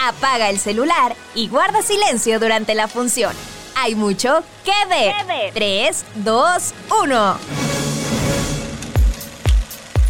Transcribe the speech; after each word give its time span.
Apaga 0.00 0.48
el 0.48 0.58
celular 0.58 1.16
y 1.34 1.48
guarda 1.48 1.82
silencio 1.82 2.38
durante 2.38 2.74
la 2.74 2.86
función. 2.86 3.34
Hay 3.74 3.94
mucho 3.96 4.42
que 4.64 4.72
ver. 4.88 5.52
3, 5.52 6.04
2, 6.16 6.74
1. 7.02 7.38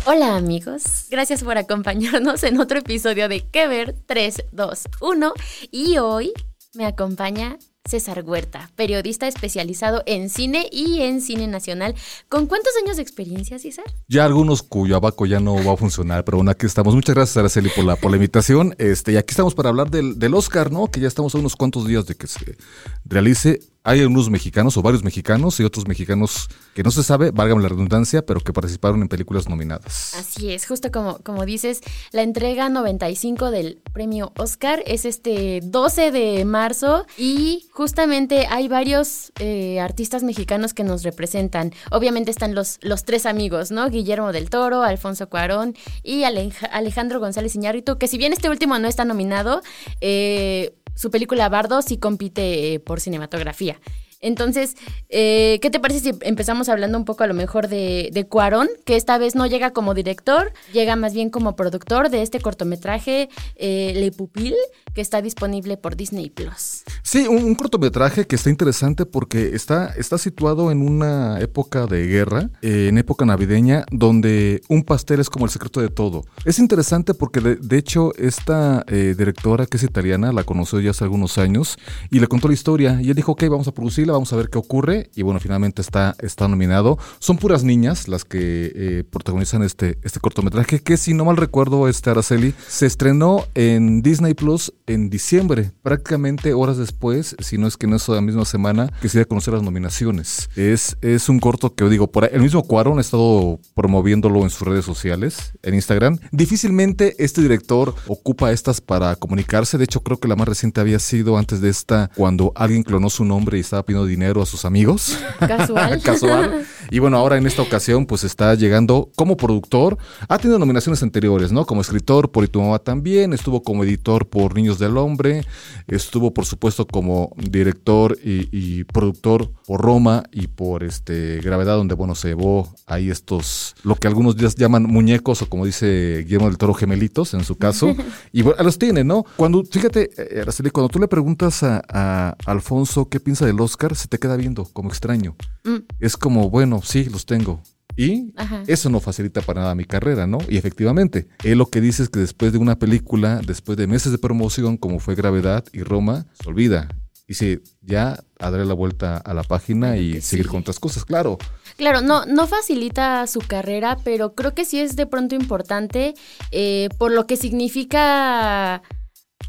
Hola 0.05 0.37
amigos, 0.37 1.07
gracias 1.11 1.45
por 1.45 1.59
acompañarnos 1.59 2.43
en 2.43 2.59
otro 2.61 2.79
episodio 2.79 3.29
de 3.29 3.47
Que 3.47 3.69
ver 3.69 3.95
3, 4.07 4.45
2, 4.53 4.89
1 5.01 5.33
y 5.71 5.99
hoy 5.99 6.33
me 6.73 6.87
acompaña 6.87 7.59
César 7.89 8.23
Huerta, 8.25 8.71
periodista 8.77 9.27
especializado 9.27 10.03
en 10.07 10.29
cine 10.29 10.69
y 10.71 11.01
en 11.01 11.21
cine 11.21 11.47
nacional. 11.47 11.95
¿Con 12.29 12.47
cuántos 12.47 12.73
años 12.83 12.97
de 12.97 13.03
experiencia, 13.03 13.59
César? 13.59 13.85
Ya 14.09 14.25
algunos 14.25 14.63
cuyo 14.63 14.97
abaco 14.97 15.27
ya 15.27 15.41
no 15.41 15.55
va 15.65 15.73
a 15.73 15.77
funcionar, 15.77 16.25
pero 16.25 16.37
bueno, 16.39 16.51
aquí 16.51 16.67
estamos. 16.67 16.95
Muchas 16.95 17.15
gracias, 17.15 17.37
Araceli, 17.37 17.71
por 17.71 17.85
la, 17.85 17.97
por 17.97 18.11
la 18.11 18.19
invitación. 18.19 18.75
Este, 18.79 19.13
y 19.13 19.17
aquí 19.17 19.33
estamos 19.33 19.55
para 19.55 19.71
hablar 19.71 19.91
del, 19.91 20.19
del 20.19 20.35
Oscar, 20.35 20.71
¿no? 20.71 20.91
Que 20.91 21.01
ya 21.01 21.09
estamos 21.09 21.35
a 21.35 21.39
unos 21.39 21.57
cuantos 21.57 21.87
días 21.87 22.07
de 22.07 22.15
que 22.15 22.27
se 22.27 22.57
realice 23.05 23.61
hay 23.89 24.03
unos 24.03 24.29
mexicanos 24.29 24.77
o 24.77 24.83
varios 24.83 25.03
mexicanos 25.03 25.59
y 25.61 25.65
otros 25.65 25.89
mexicanos 25.89 26.49
que 26.75 26.83
no 26.83 26.91
se 26.91 27.03
sabe, 27.03 27.31
válgame 27.31 27.63
la 27.63 27.71
redundancia, 27.71 28.21
pero 28.21 28.41
que 28.41 28.53
participaron 28.53 29.01
en 29.01 29.09
películas 29.09 29.49
nominadas. 29.49 30.15
Así 30.15 30.53
es, 30.53 30.67
justo 30.67 30.91
como, 30.93 31.19
como 31.21 31.47
dices, 31.47 31.81
la 32.13 32.21
entrega 32.21 32.69
95 32.69 33.51
del 33.51 33.81
premio 33.95 34.33
Oscar 34.37 34.83
es 34.85 35.07
este 35.07 35.61
12 35.63 36.11
de 36.13 36.45
marzo 36.45 37.07
y 37.17 37.67
justamente 37.73 38.47
hay 38.51 38.69
varios 38.69 39.33
eh, 39.39 39.81
artistas 39.81 40.23
mexicanos 40.23 40.75
que 40.75 40.85
nos 40.85 41.03
representan. 41.03 41.73
Obviamente 41.91 42.31
están 42.31 42.55
los, 42.55 42.79
los 42.83 43.05
tres 43.05 43.25
amigos, 43.25 43.71
¿no? 43.71 43.89
Guillermo 43.89 44.33
del 44.33 44.51
Toro, 44.51 44.83
Alfonso 44.83 45.31
Cuarón 45.31 45.75
y 46.03 46.25
Alejandro 46.25 47.21
González 47.21 47.55
Iñárritu, 47.55 47.97
que 47.97 48.07
si 48.07 48.19
bien 48.19 48.35
este 48.35 48.51
último 48.51 48.79
no 48.79 48.87
está 48.87 49.07
nominado, 49.07 49.63
eh, 50.03 50.75
su 50.99 51.13
película 51.13 51.49
Bardo 51.49 51.81
sí 51.81 51.97
compite 51.99 52.75
eh, 52.75 52.81
por 52.81 52.99
cinematografía. 52.99 53.81
Entonces, 54.21 54.75
eh, 55.09 55.59
¿qué 55.63 55.71
te 55.71 55.79
parece 55.79 56.01
si 56.01 56.19
empezamos 56.23 56.69
hablando 56.69 56.99
un 56.99 57.05
poco 57.05 57.23
a 57.23 57.27
lo 57.29 57.35
mejor 57.35 57.69
de, 57.69 58.11
de, 58.13 58.27
Cuarón, 58.27 58.69
que 58.85 58.97
esta 58.97 59.17
vez 59.17 59.37
no 59.37 59.47
llega 59.47 59.71
como 59.71 59.95
director, 59.95 60.53
llega 60.73 60.97
más 60.97 61.15
bien 61.15 61.31
como 61.31 61.55
productor 61.55 62.11
de 62.11 62.23
este 62.23 62.41
cortometraje 62.41 63.29
eh, 63.57 63.93
Le 63.95 64.11
Pupil, 64.11 64.55
que 64.93 65.01
está 65.01 65.23
disponible 65.23 65.77
por 65.77 65.95
Disney 65.95 66.31
Plus. 66.31 66.83
Sí, 67.03 67.29
un, 67.29 67.55
cortometraje 67.55 68.27
que 68.27 68.37
está 68.37 68.51
interesante 68.51 69.07
porque 69.07 69.55
está, 69.55 69.95
está 69.97 70.19
situado 70.19 70.73
en 70.73 70.83
una 70.83 71.39
época 71.41 71.87
de 71.87 72.07
guerra, 72.07 72.51
en 72.63 72.99
época 72.99 73.25
navideña, 73.25 73.85
donde 73.91 74.63
un 74.69 74.83
pastel 74.83 75.21
es 75.21 75.31
como 75.31 75.45
el 75.45 75.51
secreto 75.51 75.81
de 75.81 75.91
todo. 75.91 76.25
Es 76.45 76.59
interesante 76.59 77.15
porque 77.15 77.41
de, 77.41 77.79
hecho 77.79 78.13
esta 78.17 78.85
directora 78.89 79.67
que 79.67 79.77
es 79.77 79.83
italiana 79.85 80.33
la 80.33 80.45
conoció 80.45 80.81
ya 80.81 80.91
hace 80.91 81.05
algunos 81.05 81.39
años 81.39 81.79
y 82.11 82.19
le 82.19 82.27
contó 82.27 82.49
la 82.49 82.55
historia 82.55 83.01
y 83.01 83.11
él 83.11 83.15
dijo, 83.15 83.33
ok, 83.33 83.45
vamos 83.49 83.69
a 83.69 83.73
producir 83.73 84.08
vamos 84.13 84.33
a 84.33 84.37
ver 84.37 84.49
qué 84.49 84.59
ocurre. 84.59 85.11
Y 85.15 85.23
bueno, 85.23 85.41
finalmente 85.41 85.83
está, 85.83 86.17
está 86.21 86.49
nominado. 86.49 86.99
Son 87.19 87.37
puras 87.37 87.65
niñas 87.65 88.09
las 88.09 88.25
que 88.25 88.73
eh, 88.75 89.05
protagonizan 89.09 89.63
este, 89.63 89.99
este 90.03 90.21
cortometraje, 90.21 90.81
que 90.81 90.97
si 90.97 91.15
no 91.15 91.25
mal 91.25 91.37
recuerdo, 91.37 91.89
este 91.89 92.11
Araceli, 92.11 92.55
se 92.67 92.87
estrenó 92.87 93.45
en 93.55 94.03
Disney 94.03 94.35
Plus 94.35 94.73
en 94.87 95.11
diciembre, 95.11 95.73
prácticamente 95.83 96.55
horas 96.55 96.77
después, 96.77 97.37
si 97.41 97.59
no 97.59 97.67
es 97.67 97.77
que 97.77 97.87
en 97.87 97.95
esa 97.95 98.21
misma 98.21 98.45
semana, 98.45 98.91
que 99.01 99.09
se 99.09 99.19
iba 99.19 99.23
a 99.23 99.27
conocer 99.27 99.55
las 99.55 99.63
nominaciones. 99.63 100.49
Es, 100.57 100.97
es 101.03 101.29
un 101.29 101.41
corto 101.41 101.75
que, 101.75 101.89
digo, 101.89 102.11
por 102.11 102.25
el 102.25 102.41
mismo 102.41 102.63
Cuarón 102.63 102.99
ha 102.99 103.01
estado 103.01 103.61
promoviéndolo 103.75 104.43
en 104.43 104.51
sus 104.51 104.67
redes 104.67 104.85
sociales, 104.85 105.53
en 105.63 105.75
Instagram. 105.75 106.19
Difícilmente 106.33 107.15
este 107.19 107.43
director 107.43 107.95
ocupa 108.07 108.53
estas 108.53 108.81
para 108.81 109.17
comunicarse. 109.17 109.79
De 109.79 109.85
hecho, 109.85 110.01
creo 110.01 110.19
que 110.19 110.29
la 110.29 110.37
más 110.37 110.49
reciente 110.49 110.81
había 110.81 110.99
sido 110.99 111.37
antes 111.37 111.61
de 111.61 111.69
esta, 111.69 112.11
cuando 112.15 112.53
alguien 112.55 112.83
clonó 112.83 113.11
su 113.11 113.25
nombre 113.25 113.59
y 113.59 113.61
estaba 113.61 113.85
pidiendo 113.85 113.98
dinero 114.07 114.43
a 114.43 114.47
sus 114.47 114.65
amigos. 114.65 115.19
Casual. 115.39 116.01
Casual. 116.05 116.67
Y 116.91 117.01
bueno, 117.01 117.19
ahora 117.19 117.37
en 117.37 117.47
esta 117.47 117.61
ocasión 117.63 118.07
pues 118.07 118.25
está 118.25 118.55
llegando 118.55 119.11
como 119.15 119.37
productor. 119.37 119.99
Ha 120.29 120.39
tenido 120.39 120.59
nominaciones 120.59 121.03
anteriores, 121.03 121.53
¿no? 121.53 121.67
Como 121.67 121.83
escritor 121.83 122.31
por 122.31 122.45
Y 122.45 122.49
tu 122.49 122.61
mamá 122.61 122.79
también, 122.79 123.33
estuvo 123.33 123.63
como 123.63 123.85
editor 123.85 124.27
por 124.27 124.55
Niños 124.55 124.79
del 124.79 124.97
Hombre, 124.97 125.45
estuvo 125.87 126.33
por 126.33 126.47
supuesto 126.47 126.87
como 126.87 127.35
director 127.37 128.17
y, 128.23 128.85
productor 128.85 129.51
por 129.67 129.81
Roma 129.83 130.25
y 130.33 130.47
por 130.47 130.83
este 130.83 131.41
Gravedad, 131.43 131.77
donde 131.77 131.95
bueno, 131.95 132.15
se 132.15 132.29
llevó 132.29 132.75
ahí 132.87 133.11
estos, 133.11 133.75
lo 133.83 133.95
que 133.97 134.09
algunos 134.09 134.37
días 134.37 134.55
llaman 134.55 134.85
muñecos 134.85 135.43
o 135.43 135.49
como 135.49 135.67
dice 135.67 136.23
Guillermo 136.25 136.47
del 136.47 136.59
Toro, 136.59 136.75
gemelitos 136.75 137.35
en 137.35 137.45
su 137.45 137.57
caso. 137.57 137.95
y 138.33 138.43
bueno, 138.43 138.63
los 138.63 138.79
tiene, 138.79 139.05
¿no? 139.05 139.25
Cuando, 139.37 139.63
fíjate, 139.65 140.11
eh, 140.17 140.41
Araceli, 140.43 140.71
cuando 140.71 140.89
tú 140.89 140.99
le 140.99 141.09
preguntas 141.09 141.63
a, 141.63 141.83
a 141.89 142.37
Alfonso 142.47 143.09
qué 143.09 143.21
piensa 143.21 143.45
del 143.45 143.61
Oscar, 143.61 143.88
se 143.95 144.09
te 144.09 144.19
queda 144.19 144.37
viendo 144.37 144.65
como 144.65 144.89
extraño. 144.89 145.37
Mm. 145.65 145.79
Es 146.01 146.17
como, 146.17 146.51
bueno, 146.51 146.81
sí, 146.83 147.05
los 147.05 147.27
tengo. 147.27 147.63
Y 147.97 148.33
eso 148.69 148.91
no 148.91 149.01
facilita 149.01 149.43
para 149.43 149.63
nada 149.63 149.75
mi 149.75 149.85
carrera, 149.85 150.29
¿no? 150.29 150.39
Y 150.49 150.57
efectivamente, 150.57 151.27
él 151.43 151.59
lo 151.59 151.67
que 151.67 151.81
dice 151.81 152.05
es 152.05 152.09
que 152.09 152.21
después 152.21 152.53
de 152.53 152.59
una 152.59 152.79
película, 152.79 153.41
después 153.45 153.77
de 153.77 153.89
meses 153.89 154.13
de 154.13 154.19
promoción, 154.19 154.77
como 154.77 155.01
fue 155.01 155.17
Gravedad 155.17 155.65
y 155.73 155.83
Roma, 155.83 156.27
se 156.41 156.49
olvida. 156.49 156.89
Y 157.27 157.35
si 157.35 157.61
ya 157.83 158.23
a 158.39 158.51
darle 158.51 158.67
la 158.67 158.75
vuelta 158.75 159.17
a 159.17 159.35
la 159.35 159.43
página 159.43 159.97
y 159.97 160.21
seguir 160.21 160.47
con 160.47 160.61
otras 160.61 160.79
cosas, 160.79 161.05
claro. 161.05 161.39
Claro, 161.77 162.01
no, 162.01 162.25
no 162.25 162.47
facilita 162.47 163.27
su 163.27 163.41
carrera, 163.41 163.99
pero 164.03 164.35
creo 164.35 164.55
que 164.55 164.65
sí 164.65 164.81
es 164.81 164.97
de 164.97 165.07
pronto 165.07 165.35
importante 165.35 166.15
eh, 166.53 166.89
por 166.99 167.11
lo 167.13 167.27
que 167.27 167.37
significa 167.37 168.83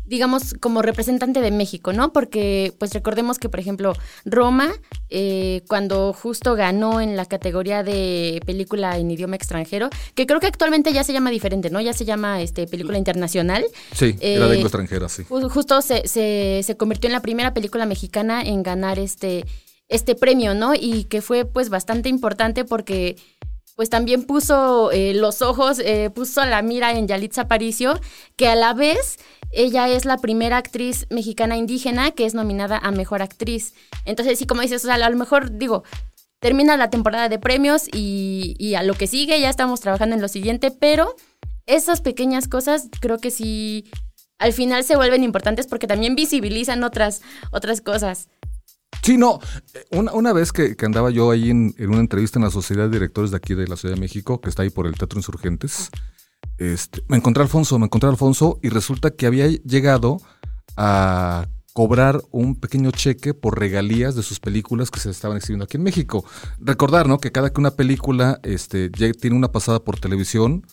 digamos, 0.10 0.56
como 0.60 0.82
representante 0.82 1.40
de 1.40 1.52
México, 1.52 1.94
¿no? 1.94 2.12
Porque, 2.12 2.74
pues 2.80 2.94
recordemos 2.94 3.38
que, 3.38 3.48
por 3.48 3.60
ejemplo, 3.60 3.94
Roma, 4.26 4.72
eh, 5.10 5.62
cuando 5.68 6.14
justo 6.14 6.56
ganó 6.56 7.00
en 7.00 7.16
la 7.16 7.26
categoría 7.26 7.84
de 7.84 8.42
película 8.46 8.98
en 8.98 9.12
idioma 9.12 9.36
extranjero, 9.36 9.90
que 10.16 10.26
creo 10.26 10.40
que 10.40 10.48
actualmente 10.48 10.92
ya 10.94 11.04
se 11.04 11.14
llama 11.14 11.30
diferente, 11.30 11.70
¿no? 11.70 11.80
Ya 11.80 11.94
se 11.94 12.06
llama 12.06 12.42
este 12.42 12.66
película 12.66 12.98
internacional. 12.98 13.64
Sí, 13.94 14.16
era 14.20 14.48
lengua 14.48 14.56
eh, 14.56 14.62
extranjera, 14.62 15.10
sí. 15.10 15.24
Justo 15.28 15.82
se, 15.82 16.08
se, 16.08 16.62
se 16.64 16.78
convirtió 16.78 17.08
en 17.08 17.14
la 17.14 17.22
primera 17.22 17.54
película 17.54 17.86
mexicana 17.86 18.42
en 18.42 18.64
ganar 18.64 18.98
este, 18.98 19.46
este 19.90 20.16
premio, 20.16 20.56
¿no? 20.56 20.74
Y 20.74 21.04
que 21.04 21.22
fue, 21.22 21.46
pues, 21.46 21.70
bastante 21.70 22.10
importante 22.10 22.66
porque 22.66 23.16
pues 23.76 23.90
también 23.90 24.24
puso 24.24 24.92
eh, 24.92 25.14
los 25.14 25.42
ojos, 25.42 25.82
puso 26.14 26.44
la 26.44 26.62
mira 26.62 26.92
en 26.92 27.08
Yalitza 27.08 27.44
Aparicio, 27.44 27.98
que 28.36 28.50
a 28.50 28.56
la 28.56 28.74
vez 28.74 29.20
ella 29.52 29.88
es 29.90 30.06
la 30.06 30.18
primera 30.18 30.58
actriz 30.58 31.08
mexicana 31.10 31.58
indígena 31.58 32.12
que 32.12 32.26
es 32.26 32.34
nominada 32.34 32.78
a 32.78 32.92
Mejor 32.92 33.22
Actriz. 33.22 33.74
Entonces, 34.06 34.40
sí, 34.40 34.46
como 34.46 34.62
dices, 34.62 34.84
o 34.84 34.88
sea, 34.88 34.96
a 34.96 35.10
lo 35.10 35.18
mejor 35.18 35.58
digo, 35.58 35.84
termina 36.40 36.78
la 36.78 36.90
temporada 36.90 37.30
de 37.30 37.40
premios 37.40 37.88
y, 37.94 38.74
a 38.76 38.84
lo 38.84 38.94
que 38.94 39.08
sigue 39.08 39.40
ya 39.40 39.50
estamos 39.50 39.82
trabajando 39.82 40.16
en 40.16 40.22
lo 40.22 40.28
siguiente, 40.28 40.72
pero 40.72 41.16
esas 41.66 42.02
pequeñas 42.02 42.48
cosas 42.48 42.90
creo 43.00 43.20
que 43.20 43.32
sí 43.32 43.86
al 44.40 44.54
final 44.54 44.84
se 44.84 44.96
vuelven 44.96 45.24
importantes 45.24 45.68
porque 45.68 45.86
también 45.86 46.16
visibilizan 46.16 46.84
otras, 46.84 47.22
otras 47.52 47.82
cosas. 47.82 48.30
Sí, 49.04 49.18
no. 49.18 49.40
Una, 49.92 50.14
una 50.14 50.34
vez 50.34 50.52
que, 50.52 50.76
andaba 50.82 51.10
yo 51.10 51.32
ahí 51.32 51.50
en, 51.50 51.76
una 51.80 52.00
entrevista 52.00 52.40
en 52.40 52.46
la 52.46 52.52
Sociedad 52.52 52.86
de 52.86 52.92
Directores 52.92 53.32
de 53.32 53.38
aquí 53.38 53.54
de 53.54 53.68
la 53.68 53.76
Ciudad 53.76 53.96
de 53.96 54.02
México, 54.02 54.40
que 54.40 54.50
está 54.50 54.64
ahí 54.64 54.70
por 54.70 54.88
el 54.88 54.96
Teatro 54.96 55.20
Insurgentes, 55.20 55.90
este, 56.60 57.02
me 57.08 57.18
encontré 57.18 57.42
a 57.42 57.46
Alfonso, 57.46 57.80
me 57.80 57.86
encontré 57.86 58.08
a 58.08 58.12
Alfonso 58.12 58.60
y 58.62 58.70
resulta 58.70 59.12
que 59.12 59.26
había 59.26 59.48
llegado 59.48 60.18
a 60.76 61.48
cobrar 61.74 62.22
un 62.32 62.56
pequeño 62.56 62.92
cheque 62.92 63.34
por 63.34 63.58
regalías 63.58 64.16
de 64.16 64.24
sus 64.24 64.40
películas 64.40 64.92
que 64.92 65.00
se 65.00 65.10
estaban 65.10 65.38
exhibiendo 65.38 65.64
aquí 65.64 65.78
en 65.78 65.84
México. 65.84 66.26
Recordar, 66.60 67.08
¿no? 67.08 67.20
Que 67.20 67.32
cada 67.32 67.52
que 67.52 67.62
una 67.62 67.72
película 67.72 68.40
este, 68.44 68.90
tiene 68.90 69.38
una 69.38 69.52
pasada 69.52 69.80
por 69.80 70.00
televisión 70.00 70.68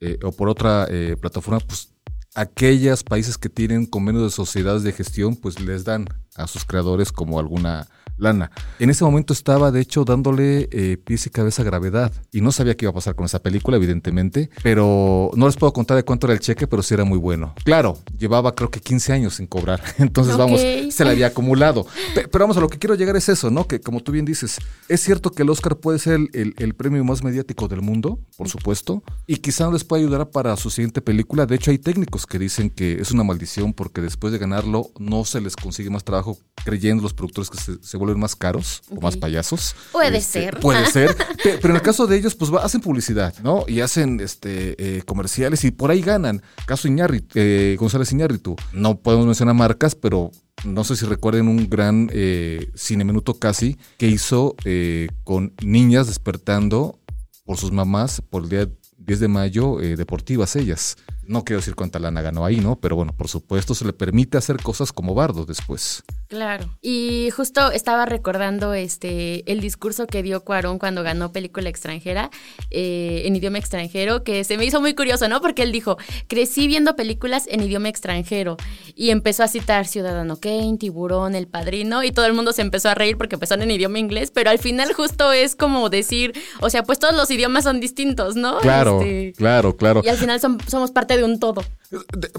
eh, 0.00 0.18
o 0.24 0.32
por 0.32 0.48
otra 0.48 0.86
eh, 0.90 1.16
plataforma, 1.20 1.60
pues 1.60 1.92
aquellos 2.34 3.04
países 3.04 3.38
que 3.38 3.48
tienen 3.48 3.86
convenios 3.86 4.24
de 4.24 4.30
sociedades 4.30 4.82
de 4.82 4.92
gestión, 4.92 5.36
pues 5.36 5.60
les 5.60 5.84
dan 5.84 6.06
a 6.34 6.48
sus 6.48 6.64
creadores 6.64 7.12
como 7.12 7.38
alguna 7.38 7.86
Lana. 8.22 8.50
En 8.78 8.88
ese 8.88 9.04
momento 9.04 9.32
estaba, 9.32 9.70
de 9.70 9.80
hecho, 9.80 10.04
dándole 10.04 10.68
eh, 10.70 10.96
pies 10.96 11.26
y 11.26 11.30
cabeza 11.30 11.62
a 11.62 11.64
gravedad. 11.64 12.12
Y 12.30 12.40
no 12.40 12.52
sabía 12.52 12.76
qué 12.76 12.84
iba 12.84 12.90
a 12.90 12.94
pasar 12.94 13.14
con 13.14 13.26
esa 13.26 13.42
película, 13.42 13.76
evidentemente. 13.76 14.50
Pero 14.62 15.30
no 15.34 15.46
les 15.46 15.56
puedo 15.56 15.72
contar 15.72 15.96
de 15.96 16.04
cuánto 16.04 16.26
era 16.26 16.34
el 16.34 16.40
cheque, 16.40 16.66
pero 16.66 16.82
sí 16.82 16.94
era 16.94 17.04
muy 17.04 17.18
bueno. 17.18 17.54
Claro, 17.64 17.98
llevaba 18.16 18.54
creo 18.54 18.70
que 18.70 18.80
15 18.80 19.12
años 19.12 19.34
sin 19.34 19.46
cobrar. 19.46 19.82
Entonces, 19.98 20.36
vamos, 20.36 20.60
se 20.60 21.04
le 21.04 21.10
había 21.10 21.28
acumulado. 21.28 21.86
Pero, 22.14 22.28
vamos, 22.32 22.56
a 22.56 22.60
lo 22.60 22.68
que 22.68 22.78
quiero 22.78 22.94
llegar 22.94 23.16
es 23.16 23.28
eso, 23.28 23.50
¿no? 23.50 23.66
Que 23.66 23.80
como 23.80 24.00
tú 24.00 24.12
bien 24.12 24.24
dices, 24.24 24.58
es 24.88 25.00
cierto 25.00 25.32
que 25.32 25.42
el 25.42 25.50
Oscar 25.50 25.76
puede 25.76 25.98
ser 25.98 26.20
el, 26.32 26.54
el 26.56 26.74
premio 26.74 27.04
más 27.04 27.24
mediático 27.24 27.68
del 27.68 27.82
mundo, 27.82 28.20
por 28.36 28.48
supuesto. 28.48 29.02
Y 29.26 29.36
quizá 29.36 29.64
no 29.64 29.72
les 29.72 29.84
pueda 29.84 30.02
ayudar 30.02 30.30
para 30.30 30.56
su 30.56 30.70
siguiente 30.70 31.00
película. 31.00 31.46
De 31.46 31.56
hecho, 31.56 31.70
hay 31.70 31.78
técnicos 31.78 32.26
que 32.26 32.38
dicen 32.38 32.70
que 32.70 33.00
es 33.00 33.10
una 33.10 33.24
maldición 33.24 33.72
porque 33.72 34.00
después 34.00 34.32
de 34.32 34.38
ganarlo 34.38 34.90
no 34.98 35.24
se 35.24 35.40
les 35.40 35.56
consigue 35.56 35.90
más 35.90 36.04
trabajo 36.04 36.38
creyendo 36.64 37.02
los 37.02 37.14
productores 37.14 37.50
que 37.50 37.58
se, 37.58 37.96
vuelven 37.96 38.11
más 38.16 38.36
caros 38.36 38.82
o 38.90 39.00
más 39.00 39.16
payasos. 39.16 39.74
Puede 39.92 40.18
este, 40.18 40.40
ser. 40.42 40.60
Puede 40.60 40.86
ser. 40.86 41.16
pero 41.42 41.70
en 41.70 41.76
el 41.76 41.82
caso 41.82 42.06
de 42.06 42.16
ellos, 42.16 42.34
pues 42.34 42.50
hacen 42.62 42.80
publicidad, 42.80 43.34
¿no? 43.42 43.64
Y 43.66 43.80
hacen 43.80 44.20
este 44.20 44.76
eh, 44.78 45.02
comerciales 45.02 45.64
y 45.64 45.70
por 45.70 45.90
ahí 45.90 46.00
ganan. 46.00 46.42
Caso 46.66 46.88
Iñárritu, 46.88 47.28
eh, 47.34 47.76
González 47.78 48.12
Iñárritu. 48.12 48.56
No 48.72 48.98
podemos 48.98 49.26
mencionar 49.26 49.54
marcas, 49.54 49.94
pero 49.94 50.30
no 50.64 50.84
sé 50.84 50.96
si 50.96 51.06
recuerden 51.06 51.48
un 51.48 51.68
gran 51.68 52.08
eh, 52.12 52.70
cine 52.74 53.04
minuto 53.04 53.34
casi 53.34 53.76
que 53.98 54.08
hizo 54.08 54.54
eh, 54.64 55.08
con 55.24 55.54
niñas 55.62 56.06
despertando 56.06 56.98
por 57.44 57.56
sus 57.56 57.72
mamás 57.72 58.20
por 58.20 58.44
el 58.44 58.48
día 58.48 58.68
10 58.98 59.18
de 59.18 59.28
mayo, 59.28 59.78
deportivas 59.78 60.54
ellas. 60.54 60.96
No 61.26 61.44
quiero 61.44 61.60
decir 61.60 61.74
cuánta 61.74 61.98
lana 61.98 62.22
ganó 62.22 62.44
ahí, 62.44 62.60
¿no? 62.60 62.76
Pero 62.76 62.94
bueno, 62.94 63.12
por 63.16 63.26
supuesto 63.26 63.74
se 63.74 63.84
le 63.84 63.92
permite 63.92 64.38
hacer 64.38 64.62
cosas 64.62 64.92
como 64.92 65.14
bardo 65.14 65.44
después. 65.44 66.04
Claro. 66.32 66.64
Y 66.80 67.28
justo 67.36 67.70
estaba 67.72 68.06
recordando 68.06 68.72
este 68.72 69.52
el 69.52 69.60
discurso 69.60 70.06
que 70.06 70.22
dio 70.22 70.42
Cuarón 70.42 70.78
cuando 70.78 71.02
ganó 71.02 71.30
película 71.30 71.68
extranjera 71.68 72.30
eh, 72.70 73.24
en 73.26 73.36
idioma 73.36 73.58
extranjero, 73.58 74.24
que 74.24 74.42
se 74.44 74.56
me 74.56 74.64
hizo 74.64 74.80
muy 74.80 74.94
curioso, 74.94 75.28
¿no? 75.28 75.42
Porque 75.42 75.62
él 75.62 75.72
dijo, 75.72 75.98
crecí 76.28 76.66
viendo 76.66 76.96
películas 76.96 77.46
en 77.50 77.62
idioma 77.62 77.90
extranjero 77.90 78.56
y 78.94 79.10
empezó 79.10 79.42
a 79.42 79.48
citar 79.48 79.86
Ciudadano 79.86 80.40
Kane, 80.40 80.78
Tiburón, 80.78 81.34
El 81.34 81.48
Padrino 81.48 82.02
y 82.02 82.12
todo 82.12 82.24
el 82.24 82.32
mundo 82.32 82.54
se 82.54 82.62
empezó 82.62 82.88
a 82.88 82.94
reír 82.94 83.18
porque 83.18 83.36
empezaron 83.36 83.64
en 83.64 83.72
idioma 83.72 83.98
inglés, 83.98 84.30
pero 84.30 84.48
al 84.48 84.58
final 84.58 84.94
justo 84.94 85.32
es 85.32 85.54
como 85.54 85.90
decir, 85.90 86.32
o 86.62 86.70
sea, 86.70 86.82
pues 86.82 86.98
todos 86.98 87.14
los 87.14 87.30
idiomas 87.30 87.64
son 87.64 87.78
distintos, 87.78 88.36
¿no? 88.36 88.58
Claro, 88.60 89.02
este, 89.02 89.34
claro, 89.36 89.76
claro. 89.76 90.00
Y 90.02 90.08
al 90.08 90.16
final 90.16 90.40
somos 90.40 90.92
parte 90.92 91.18
de 91.18 91.24
un 91.24 91.38
todo. 91.38 91.62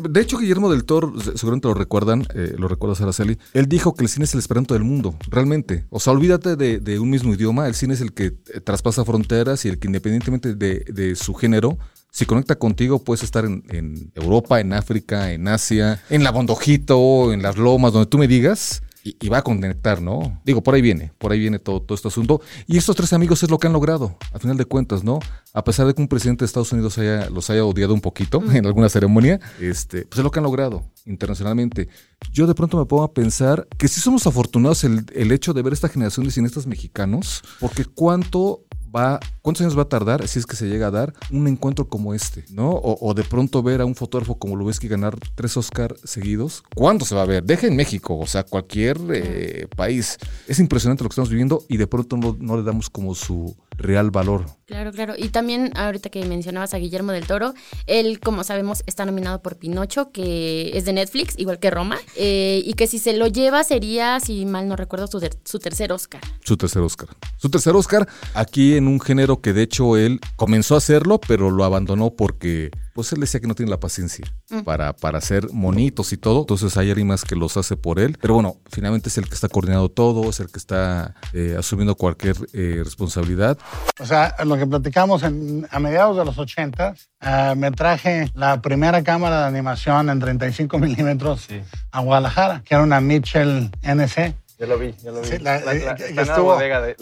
De, 0.09 0.21
hecho, 0.21 0.39
Guillermo 0.39 0.71
del 0.71 0.83
Toro, 0.83 1.13
seguramente 1.35 1.67
lo 1.67 1.75
recuerdan, 1.75 2.25
eh, 2.33 2.55
lo 2.57 2.67
recuerdas 2.67 3.01
Araceli, 3.01 3.37
él 3.53 3.67
dijo 3.67 3.93
que 3.93 4.03
el 4.03 4.09
cine 4.09 4.25
es 4.25 4.33
el 4.33 4.39
esperanto 4.39 4.73
del 4.73 4.83
mundo, 4.83 5.15
realmente. 5.29 5.85
O 5.91 5.99
sea, 5.99 6.13
olvídate 6.13 6.55
de, 6.55 6.99
un 6.99 7.09
mismo 7.09 7.33
idioma, 7.33 7.67
el 7.67 7.75
cine 7.75 7.93
es 7.93 8.01
el 8.01 8.13
que 8.13 8.25
eh, 8.25 8.61
traspasa 8.63 9.05
fronteras 9.05 9.63
y 9.65 9.69
el 9.69 9.77
que 9.77 9.87
independientemente 9.87 10.55
de, 10.55 11.15
su 11.15 11.35
género, 11.35 11.77
si 12.09 12.25
conecta 12.25 12.55
contigo, 12.55 13.03
puedes 13.03 13.23
estar 13.23 13.45
en, 13.45 14.11
Europa, 14.15 14.59
en 14.59 14.73
África, 14.73 15.31
en 15.31 15.47
Asia, 15.47 16.01
en 16.09 16.23
la 16.23 16.31
Bondojito, 16.31 17.31
en 17.31 17.43
las 17.43 17.57
Lomas, 17.57 17.93
donde 17.93 18.07
tú 18.07 18.17
me 18.17 18.27
digas 18.27 18.81
y, 19.03 19.27
va 19.27 19.39
a 19.39 19.41
conectar, 19.41 20.01
¿no? 20.01 20.41
Digo, 20.45 20.63
por 20.63 20.75
ahí 20.75 20.81
viene, 20.81 21.11
por 21.17 21.33
ahí 21.33 21.39
viene 21.39 21.59
todo, 21.59 21.81
todo 21.81 21.95
este 21.95 22.07
asunto. 22.07 22.41
Y 22.67 22.77
estos 22.77 22.95
tres 22.95 23.11
amigos 23.11 23.43
es 23.43 23.49
lo 23.49 23.59
que 23.59 23.67
han 23.67 23.73
logrado, 23.73 24.17
a 24.31 24.39
final 24.39 24.55
de 24.55 24.63
cuentas, 24.63 25.03
¿no? 25.03 25.19
A 25.53 25.63
pesar 25.63 25.85
de 25.87 25.93
que 25.93 26.01
un 26.01 26.07
presidente 26.07 26.43
de 26.43 26.45
Estados 26.45 26.71
Unidos 26.71 26.97
haya, 26.97 27.29
los 27.29 27.49
haya 27.49 27.65
odiado 27.65 27.93
un 27.93 27.99
poquito 27.99 28.41
en 28.51 28.65
alguna 28.65 28.87
ceremonia, 28.87 29.41
este, 29.59 30.05
pues 30.05 30.19
es 30.19 30.23
lo 30.23 30.31
que 30.31 30.39
han 30.39 30.43
logrado 30.43 30.83
internacionalmente. 31.05 31.89
Yo 32.31 32.47
de 32.47 32.55
pronto 32.55 32.77
me 32.77 32.85
pongo 32.85 33.03
a 33.03 33.13
pensar 33.13 33.67
que 33.77 33.89
sí 33.89 33.99
somos 33.99 34.25
afortunados 34.25 34.85
el, 34.85 35.05
el 35.13 35.33
hecho 35.33 35.53
de 35.53 35.61
ver 35.61 35.73
esta 35.73 35.89
generación 35.89 36.25
de 36.25 36.31
cineastas 36.31 36.65
mexicanos, 36.65 37.43
porque 37.59 37.83
cuánto 37.83 38.63
va, 38.95 39.19
¿cuántos 39.41 39.61
años 39.61 39.77
va 39.77 39.83
a 39.83 39.89
tardar, 39.89 40.27
si 40.27 40.39
es 40.39 40.45
que 40.45 40.55
se 40.55 40.67
llega 40.67 40.87
a 40.87 40.91
dar, 40.91 41.13
un 41.31 41.47
encuentro 41.47 41.87
como 41.87 42.13
este, 42.13 42.45
¿no? 42.49 42.71
O, 42.71 43.13
de 43.13 43.23
pronto 43.23 43.63
ver 43.63 43.81
a 43.81 43.85
un 43.85 43.95
fotógrafo 43.95 44.35
como 44.35 44.55
Lubeski 44.55 44.87
ganar 44.87 45.17
tres 45.35 45.57
Oscar 45.57 45.95
seguidos. 46.03 46.63
¿Cuándo 46.75 47.05
se 47.05 47.15
va 47.15 47.23
a 47.23 47.25
ver? 47.25 47.43
Deja 47.43 47.67
en 47.67 47.75
México, 47.75 48.17
o 48.17 48.27
sea, 48.27 48.43
cualquier 48.43 48.97
eh, 49.13 49.67
país. 49.75 50.17
Es 50.47 50.59
impresionante 50.59 51.03
lo 51.03 51.09
que 51.09 51.13
estamos 51.13 51.29
viviendo 51.29 51.63
y 51.67 51.77
de 51.77 51.87
pronto 51.87 52.17
no 52.17 52.57
le 52.57 52.63
damos 52.63 52.89
como 52.89 53.15
su 53.15 53.55
real 53.83 54.09
valor. 54.09 54.45
Claro, 54.65 54.91
claro. 54.91 55.13
Y 55.17 55.29
también 55.29 55.71
ahorita 55.75 56.09
que 56.09 56.25
mencionabas 56.25 56.73
a 56.73 56.77
Guillermo 56.77 57.11
del 57.11 57.27
Toro, 57.27 57.53
él, 57.85 58.19
como 58.19 58.43
sabemos, 58.43 58.83
está 58.87 59.05
nominado 59.05 59.41
por 59.41 59.57
Pinocho, 59.57 60.11
que 60.11 60.71
es 60.75 60.85
de 60.85 60.93
Netflix, 60.93 61.35
igual 61.37 61.59
que 61.59 61.69
Roma, 61.69 61.97
eh, 62.15 62.63
y 62.65 62.73
que 62.73 62.87
si 62.87 62.97
se 62.97 63.13
lo 63.13 63.27
lleva 63.27 63.63
sería, 63.63 64.19
si 64.19 64.45
mal 64.45 64.67
no 64.67 64.75
recuerdo, 64.75 65.07
su, 65.07 65.19
su 65.43 65.59
tercer 65.59 65.91
Oscar. 65.91 66.21
Su 66.43 66.57
tercer 66.57 66.81
Oscar. 66.81 67.09
Su 67.37 67.49
tercer 67.49 67.75
Oscar, 67.75 68.07
aquí 68.33 68.75
en 68.75 68.87
un 68.87 68.99
género 68.99 69.41
que 69.41 69.53
de 69.53 69.61
hecho 69.61 69.97
él 69.97 70.19
comenzó 70.35 70.75
a 70.75 70.79
hacerlo, 70.79 71.19
pero 71.19 71.51
lo 71.51 71.63
abandonó 71.63 72.11
porque 72.11 72.71
pues 72.93 73.11
él 73.11 73.19
decía 73.19 73.39
que 73.39 73.47
no 73.47 73.55
tiene 73.55 73.69
la 73.69 73.79
paciencia 73.79 74.25
mm. 74.49 74.61
para, 74.61 74.93
para 74.93 75.17
hacer 75.17 75.51
monitos 75.51 76.13
y 76.13 76.17
todo. 76.17 76.41
Entonces 76.41 76.77
hay 76.77 76.93
más 77.03 77.23
que 77.23 77.35
los 77.35 77.57
hace 77.57 77.75
por 77.75 77.99
él. 77.99 78.17
Pero 78.21 78.35
bueno, 78.35 78.57
finalmente 78.71 79.09
es 79.09 79.17
el 79.17 79.27
que 79.27 79.33
está 79.33 79.49
coordinando 79.49 79.89
todo, 79.89 80.29
es 80.29 80.39
el 80.39 80.51
que 80.51 80.59
está 80.59 81.15
eh, 81.33 81.55
asumiendo 81.57 81.95
cualquier 81.95 82.35
eh, 82.53 82.81
responsabilidad. 82.83 83.57
O 83.99 84.05
sea, 84.05 84.35
lo 84.45 84.57
que 84.57 84.67
platicamos 84.67 85.23
en, 85.23 85.67
a 85.71 85.79
mediados 85.79 86.17
de 86.17 86.25
los 86.25 86.37
80, 86.37 86.93
eh, 87.21 87.53
me 87.57 87.71
traje 87.71 88.29
la 88.35 88.61
primera 88.61 89.03
cámara 89.03 89.41
de 89.41 89.47
animación 89.47 90.09
en 90.09 90.19
35 90.19 90.77
milímetros 90.77 91.47
a 91.91 92.01
Guadalajara, 92.01 92.61
que 92.63 92.75
era 92.75 92.83
una 92.83 93.01
Mitchell 93.01 93.71
NC. 93.81 94.35
Ya 94.59 94.67
lo 94.67 94.77
vi, 94.77 94.93
ya 95.03 95.11
lo 95.11 95.21
vi. 95.21 95.27
Sí, 95.27 95.39
la, 95.39 95.59
que 95.95 96.21
estuvo 96.21 96.57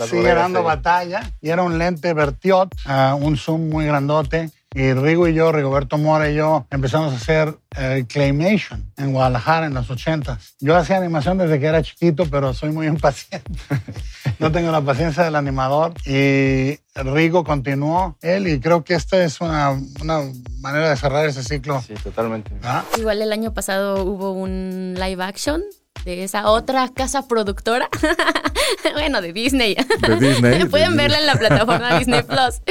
sigue 0.07 0.33
dando 0.33 0.63
batalla 0.63 1.29
y 1.41 1.49
era 1.49 1.63
un 1.63 1.77
lente 1.77 2.13
Bertiot, 2.13 2.73
un 3.19 3.35
zoom 3.35 3.69
muy 3.69 3.85
grandote 3.85 4.49
y 4.73 4.93
Rigo 4.93 5.27
y 5.27 5.33
yo, 5.33 5.51
Rigoberto 5.51 5.97
Mora 5.97 6.29
y 6.29 6.35
yo, 6.35 6.65
empezamos 6.69 7.11
a 7.11 7.17
hacer 7.17 7.57
eh, 7.77 8.05
claymation 8.07 8.89
en 8.95 9.11
Guadalajara 9.11 9.65
en 9.65 9.73
los 9.73 9.89
80 9.89 10.39
Yo 10.61 10.77
hacía 10.77 10.95
animación 10.97 11.37
desde 11.37 11.59
que 11.59 11.65
era 11.65 11.81
chiquito, 11.81 12.25
pero 12.31 12.53
soy 12.53 12.71
muy 12.71 12.87
impaciente. 12.95 13.51
no 14.39 14.51
tengo 14.51 14.71
la 14.71 14.81
paciencia 14.81 15.23
del 15.23 15.35
animador. 15.35 15.93
Y 16.05 16.79
Rigo 16.95 17.43
continuó 17.43 18.17
él 18.21 18.47
y 18.47 18.59
creo 18.61 18.83
que 18.85 18.93
esta 18.93 19.21
es 19.21 19.41
una, 19.41 19.71
una 20.01 20.21
manera 20.59 20.89
de 20.89 20.95
cerrar 20.95 21.25
ese 21.25 21.43
ciclo. 21.43 21.81
Sí, 21.81 21.93
totalmente. 21.95 22.51
¿Ah? 22.63 22.85
Igual 22.97 23.21
el 23.21 23.33
año 23.33 23.53
pasado 23.53 24.05
hubo 24.05 24.31
un 24.31 24.95
live 24.97 25.21
action 25.21 25.63
de 26.05 26.23
esa 26.23 26.49
otra 26.49 26.89
casa 26.89 27.27
productora. 27.27 27.89
bueno, 28.93 29.21
de 29.21 29.33
Disney. 29.33 29.75
De 29.75 30.15
Disney. 30.17 30.65
Pueden 30.69 30.95
verla 30.95 31.19
en 31.19 31.25
la 31.25 31.35
plataforma 31.35 31.97
Disney 31.99 32.23
Plus. 32.23 32.61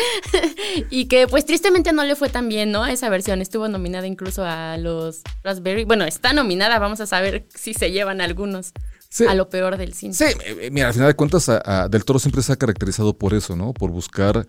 y 0.91 1.06
que 1.06 1.27
pues 1.27 1.44
tristemente 1.44 1.93
no 1.93 2.05
le 2.05 2.17
fue 2.17 2.29
tan 2.29 2.49
bien, 2.49 2.72
¿no? 2.72 2.84
A 2.84 2.93
esa 2.93 3.08
versión. 3.08 3.41
Estuvo 3.41 3.69
nominada 3.69 4.06
incluso 4.06 4.44
a 4.44 4.77
los 4.77 5.22
Raspberry. 5.43 5.84
Bueno, 5.84 6.05
está 6.05 6.32
nominada, 6.32 6.79
vamos 6.79 7.01
a 7.01 7.06
saber 7.06 7.46
si 7.55 7.75
se 7.75 7.93
llevan 7.93 8.20
algunos. 8.20 8.72
A 9.29 9.34
lo 9.34 9.49
peor 9.49 9.77
del 9.77 9.93
cine. 9.93 10.15
Sí, 10.15 10.22
eh, 10.25 10.37
eh, 10.60 10.70
mira, 10.70 10.87
al 10.87 10.94
final 10.94 11.08
de 11.08 11.15
cuentas, 11.15 11.51
Del 11.91 12.05
Toro 12.05 12.20
siempre 12.20 12.43
se 12.43 12.53
ha 12.53 12.56
caracterizado 12.56 13.13
por 13.13 13.34
eso, 13.34 13.56
¿no? 13.56 13.75
Por 13.75 13.91
buscar 13.91 14.46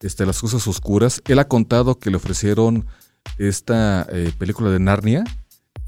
este, 0.00 0.26
las 0.26 0.40
cosas 0.40 0.66
oscuras. 0.66 1.22
Él 1.28 1.38
ha 1.38 1.46
contado 1.46 1.98
que 1.98 2.10
le 2.10 2.16
ofrecieron 2.16 2.86
esta 3.38 4.06
eh, 4.10 4.32
película 4.36 4.70
de 4.70 4.80
Narnia 4.80 5.24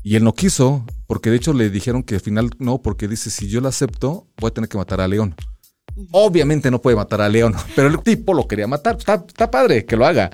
y 0.02 0.16
él 0.16 0.24
no 0.24 0.34
quiso, 0.34 0.84
porque 1.06 1.30
de 1.30 1.36
hecho 1.36 1.52
le 1.52 1.70
dijeron 1.70 2.02
que 2.02 2.16
al 2.16 2.20
final 2.20 2.50
no, 2.58 2.82
porque 2.82 3.08
dice, 3.08 3.30
si 3.30 3.48
yo 3.48 3.60
la 3.60 3.68
acepto, 3.68 4.26
voy 4.38 4.48
a 4.48 4.54
tener 4.54 4.68
que 4.68 4.76
matar 4.76 5.00
a 5.00 5.08
León. 5.08 5.34
Obviamente 6.10 6.70
no 6.70 6.80
puede 6.80 6.96
matar 6.96 7.20
a 7.20 7.28
León, 7.28 7.54
pero 7.76 7.88
el 7.88 8.00
tipo 8.02 8.34
lo 8.34 8.48
quería 8.48 8.66
matar. 8.66 8.96
Está, 8.96 9.50
padre 9.50 9.84
que 9.84 9.96
lo 9.96 10.04
haga, 10.04 10.30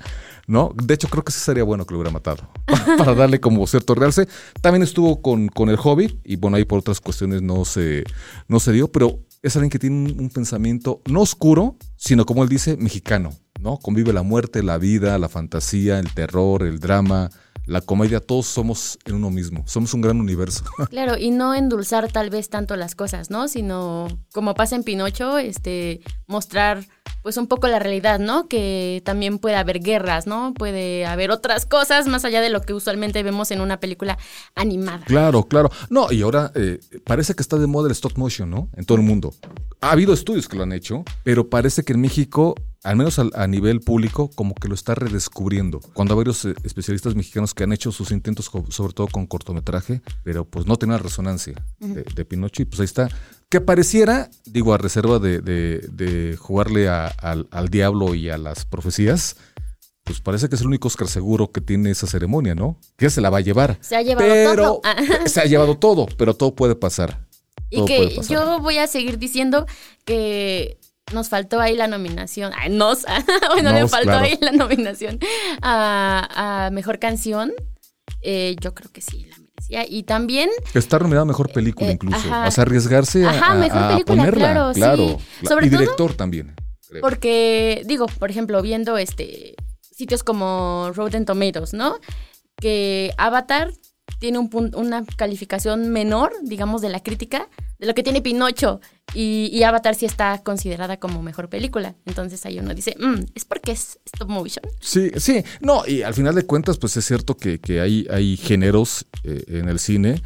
¿no? 0.47 0.73
De 0.73 0.93
hecho, 0.93 1.07
creo 1.07 1.23
que 1.23 1.31
sí 1.31 1.39
sería 1.39 1.63
bueno 1.63 1.85
que 1.85 1.93
lo 1.93 1.99
hubiera 1.99 2.11
matado, 2.11 2.49
para 2.97 3.13
darle 3.13 3.39
como 3.39 3.65
cierto 3.67 3.93
realce. 3.93 4.27
También 4.61 4.81
estuvo 4.81 5.21
con, 5.21 5.49
con 5.49 5.69
el 5.69 5.77
hobby, 5.77 6.19
y 6.23 6.35
bueno, 6.37 6.57
ahí 6.57 6.65
por 6.65 6.79
otras 6.79 6.99
cuestiones 6.99 7.41
no 7.41 7.63
se, 7.65 8.03
no 8.47 8.59
se 8.59 8.71
dio, 8.71 8.91
pero 8.91 9.19
es 9.43 9.55
alguien 9.55 9.69
que 9.69 9.79
tiene 9.79 10.11
un, 10.11 10.19
un 10.19 10.29
pensamiento 10.29 11.01
no 11.05 11.21
oscuro, 11.21 11.77
sino 11.95 12.25
como 12.25 12.43
él 12.43 12.49
dice, 12.49 12.75
mexicano, 12.75 13.33
¿no? 13.59 13.77
Convive 13.77 14.13
la 14.13 14.23
muerte, 14.23 14.63
la 14.63 14.79
vida, 14.79 15.19
la 15.19 15.29
fantasía, 15.29 15.99
el 15.99 16.11
terror, 16.13 16.63
el 16.63 16.79
drama, 16.79 17.29
la 17.69 17.81
comedia, 17.81 18.19
todos 18.19 18.47
somos 18.47 18.97
en 19.05 19.15
uno 19.15 19.29
mismo, 19.29 19.63
somos 19.67 19.93
un 19.93 20.01
gran 20.01 20.19
universo. 20.19 20.63
Claro, 20.89 21.17
y 21.17 21.29
no 21.29 21.53
endulzar 21.53 22.11
tal 22.11 22.29
vez 22.29 22.49
tanto 22.49 22.75
las 22.75 22.95
cosas, 22.95 23.29
¿no? 23.29 23.47
Sino, 23.47 24.07
como 24.33 24.55
pasa 24.55 24.75
en 24.75 24.83
Pinocho, 24.83 25.37
este, 25.37 26.01
mostrar 26.25 26.83
pues 27.21 27.37
un 27.37 27.47
poco 27.47 27.67
la 27.67 27.79
realidad, 27.79 28.19
¿no? 28.19 28.47
Que 28.47 29.01
también 29.05 29.37
puede 29.39 29.55
haber 29.55 29.81
guerras, 29.81 30.25
¿no? 30.25 30.53
Puede 30.53 31.05
haber 31.05 31.31
otras 31.31 31.65
cosas 31.65 32.07
más 32.07 32.25
allá 32.25 32.41
de 32.41 32.49
lo 32.49 32.61
que 32.61 32.73
usualmente 32.73 33.21
vemos 33.23 33.51
en 33.51 33.61
una 33.61 33.79
película 33.79 34.17
animada. 34.55 35.05
Claro, 35.05 35.43
claro. 35.43 35.69
No, 35.89 36.11
y 36.11 36.21
ahora 36.21 36.51
eh, 36.55 36.79
parece 37.03 37.35
que 37.35 37.43
está 37.43 37.57
de 37.57 37.67
moda 37.67 37.87
el 37.87 37.91
stop 37.91 38.17
motion, 38.17 38.49
¿no? 38.49 38.69
En 38.75 38.85
todo 38.85 38.97
el 38.97 39.03
mundo. 39.03 39.33
Ha 39.81 39.91
habido 39.91 40.13
estudios 40.13 40.47
que 40.47 40.57
lo 40.57 40.63
han 40.63 40.73
hecho, 40.73 41.03
pero 41.23 41.49
parece 41.49 41.83
que 41.83 41.93
en 41.93 42.01
México 42.01 42.55
al 42.83 42.95
menos 42.95 43.19
a, 43.19 43.47
nivel 43.47 43.81
público, 43.81 44.29
como 44.33 44.55
que 44.55 44.69
lo 44.69 44.75
está 44.75 44.95
redescubriendo. 44.95 45.81
Cuando 45.93 46.13
hay 46.13 46.17
varios 46.19 46.45
eh, 46.45 46.53
especialistas 46.63 47.13
mexicanos 47.13 47.53
que 47.53 47.63
han 47.63 47.73
hecho 47.73 47.91
sus 47.91 48.11
intentos, 48.11 48.49
sobre 48.69 48.93
todo 48.93 49.07
con 49.07 49.27
cortometraje, 49.27 50.01
pero 50.23 50.45
pues 50.45 50.65
no 50.65 50.77
tienen 50.77 50.95
la 50.95 51.03
resonancia 51.03 51.55
de, 51.79 52.25
Pinocho, 52.25 52.61
y 52.61 52.65
pues 52.65 52.79
ahí 52.79 52.85
está. 52.85 53.09
Que 53.49 53.59
pareciera, 53.59 54.29
digo, 54.45 54.73
a 54.73 54.77
reserva 54.77 55.19
de, 55.19 56.37
jugarle 56.39 56.87
al, 56.87 57.69
diablo 57.69 58.15
y 58.15 58.29
a 58.29 58.37
las 58.37 58.65
profecías, 58.65 59.35
pues 60.05 60.21
parece 60.21 60.47
que 60.47 60.55
es 60.55 60.61
el 60.61 60.67
único 60.67 60.87
Oscar 60.87 61.07
seguro 61.07 61.51
que 61.51 61.61
tiene 61.61 61.91
esa 61.91 62.07
ceremonia, 62.07 62.55
¿no? 62.55 62.79
Que 62.97 63.09
se 63.09 63.19
la 63.19 63.29
va 63.29 63.39
a 63.39 63.41
llevar. 63.41 63.77
Se 63.81 63.95
ha 63.95 64.01
llevado 64.01 64.55
todo. 64.55 64.81
se 65.25 65.41
ha 65.41 65.45
llevado 65.45 65.77
todo, 65.77 66.07
pero 66.17 66.33
todo 66.33 66.55
puede 66.55 66.75
pasar. 66.75 67.27
y 67.69 67.83
que 67.85 68.21
yo 68.27 68.59
voy 68.61 68.77
a 68.77 68.87
seguir 68.87 69.19
diciendo 69.19 69.65
que 70.05 70.79
nos 71.13 71.29
faltó 71.29 71.59
ahí 71.59 71.75
la 71.75 71.87
nominación. 71.87 72.51
Ay, 72.55 72.69
nos, 72.75 73.05
bueno, 73.53 73.71
le 73.73 73.87
faltó 73.87 74.11
ahí 74.11 74.37
la 74.41 74.51
nominación 74.51 75.19
a, 75.61 76.69
mejor 76.71 76.99
canción. 76.99 77.51
Eh, 78.21 78.55
yo 78.59 78.73
creo 78.73 78.91
que 78.91 79.01
sí, 79.01 79.25
la 79.29 79.37
merecía. 79.37 79.85
Y 79.87 80.03
también. 80.03 80.49
Está 80.73 80.99
nominada 80.99 81.21
a 81.21 81.25
mejor 81.25 81.51
película, 81.51 81.89
eh, 81.89 81.93
incluso. 81.93 82.17
o 82.17 82.51
sea, 82.51 82.63
arriesgarse 82.63 83.25
a, 83.25 83.99
ponerla. 84.05 84.71
Claro, 84.73 85.17
claro. 85.41 85.65
y 85.65 85.69
director 85.69 86.13
también. 86.15 86.55
Porque, 87.01 87.83
digo, 87.85 88.07
por 88.07 88.31
ejemplo, 88.31 88.61
viendo 88.61 88.97
este 88.97 89.55
sitios 89.99 90.23
como 90.23 90.91
Rotten 90.95 91.25
Tomatoes, 91.25 91.73
¿no? 91.73 91.99
Que 92.55 93.13
Avatar 93.17 93.71
tiene 94.19 94.39
un 94.39 94.49
una 94.75 95.05
calificación 95.05 95.89
menor, 95.89 96.31
digamos, 96.41 96.81
de 96.81 96.89
la 96.89 97.01
crítica, 97.01 97.47
de 97.79 97.87
lo 97.87 97.95
que 97.95 98.03
tiene 98.03 98.21
Pinocho. 98.21 98.81
Y, 99.13 99.63
Avatar 99.63 99.95
sí 99.95 100.05
está 100.05 100.37
considerada 100.43 100.97
como 100.97 101.23
mejor 101.23 101.49
película. 101.49 101.95
Entonces 102.05 102.45
ahí 102.45 102.59
uno 102.59 102.75
dice, 102.75 102.95
mm, 102.99 103.31
¿es 103.33 103.45
porque 103.45 103.71
es 103.71 103.99
stop 104.05 104.29
motion? 104.29 104.63
Sí, 104.79 105.11
sí. 105.17 105.43
No, 105.61 105.87
y 105.87 106.03
al 106.03 106.13
final 106.13 106.35
de 106.35 106.43
cuentas, 106.43 106.77
pues 106.77 106.95
es 106.97 107.05
cierto 107.05 107.35
que, 107.35 107.59
hay, 107.81 108.05
hay 108.11 108.37
géneros 108.37 109.07
eh, 109.23 109.43
en 109.47 109.69
el 109.69 109.79
cine. 109.79 110.21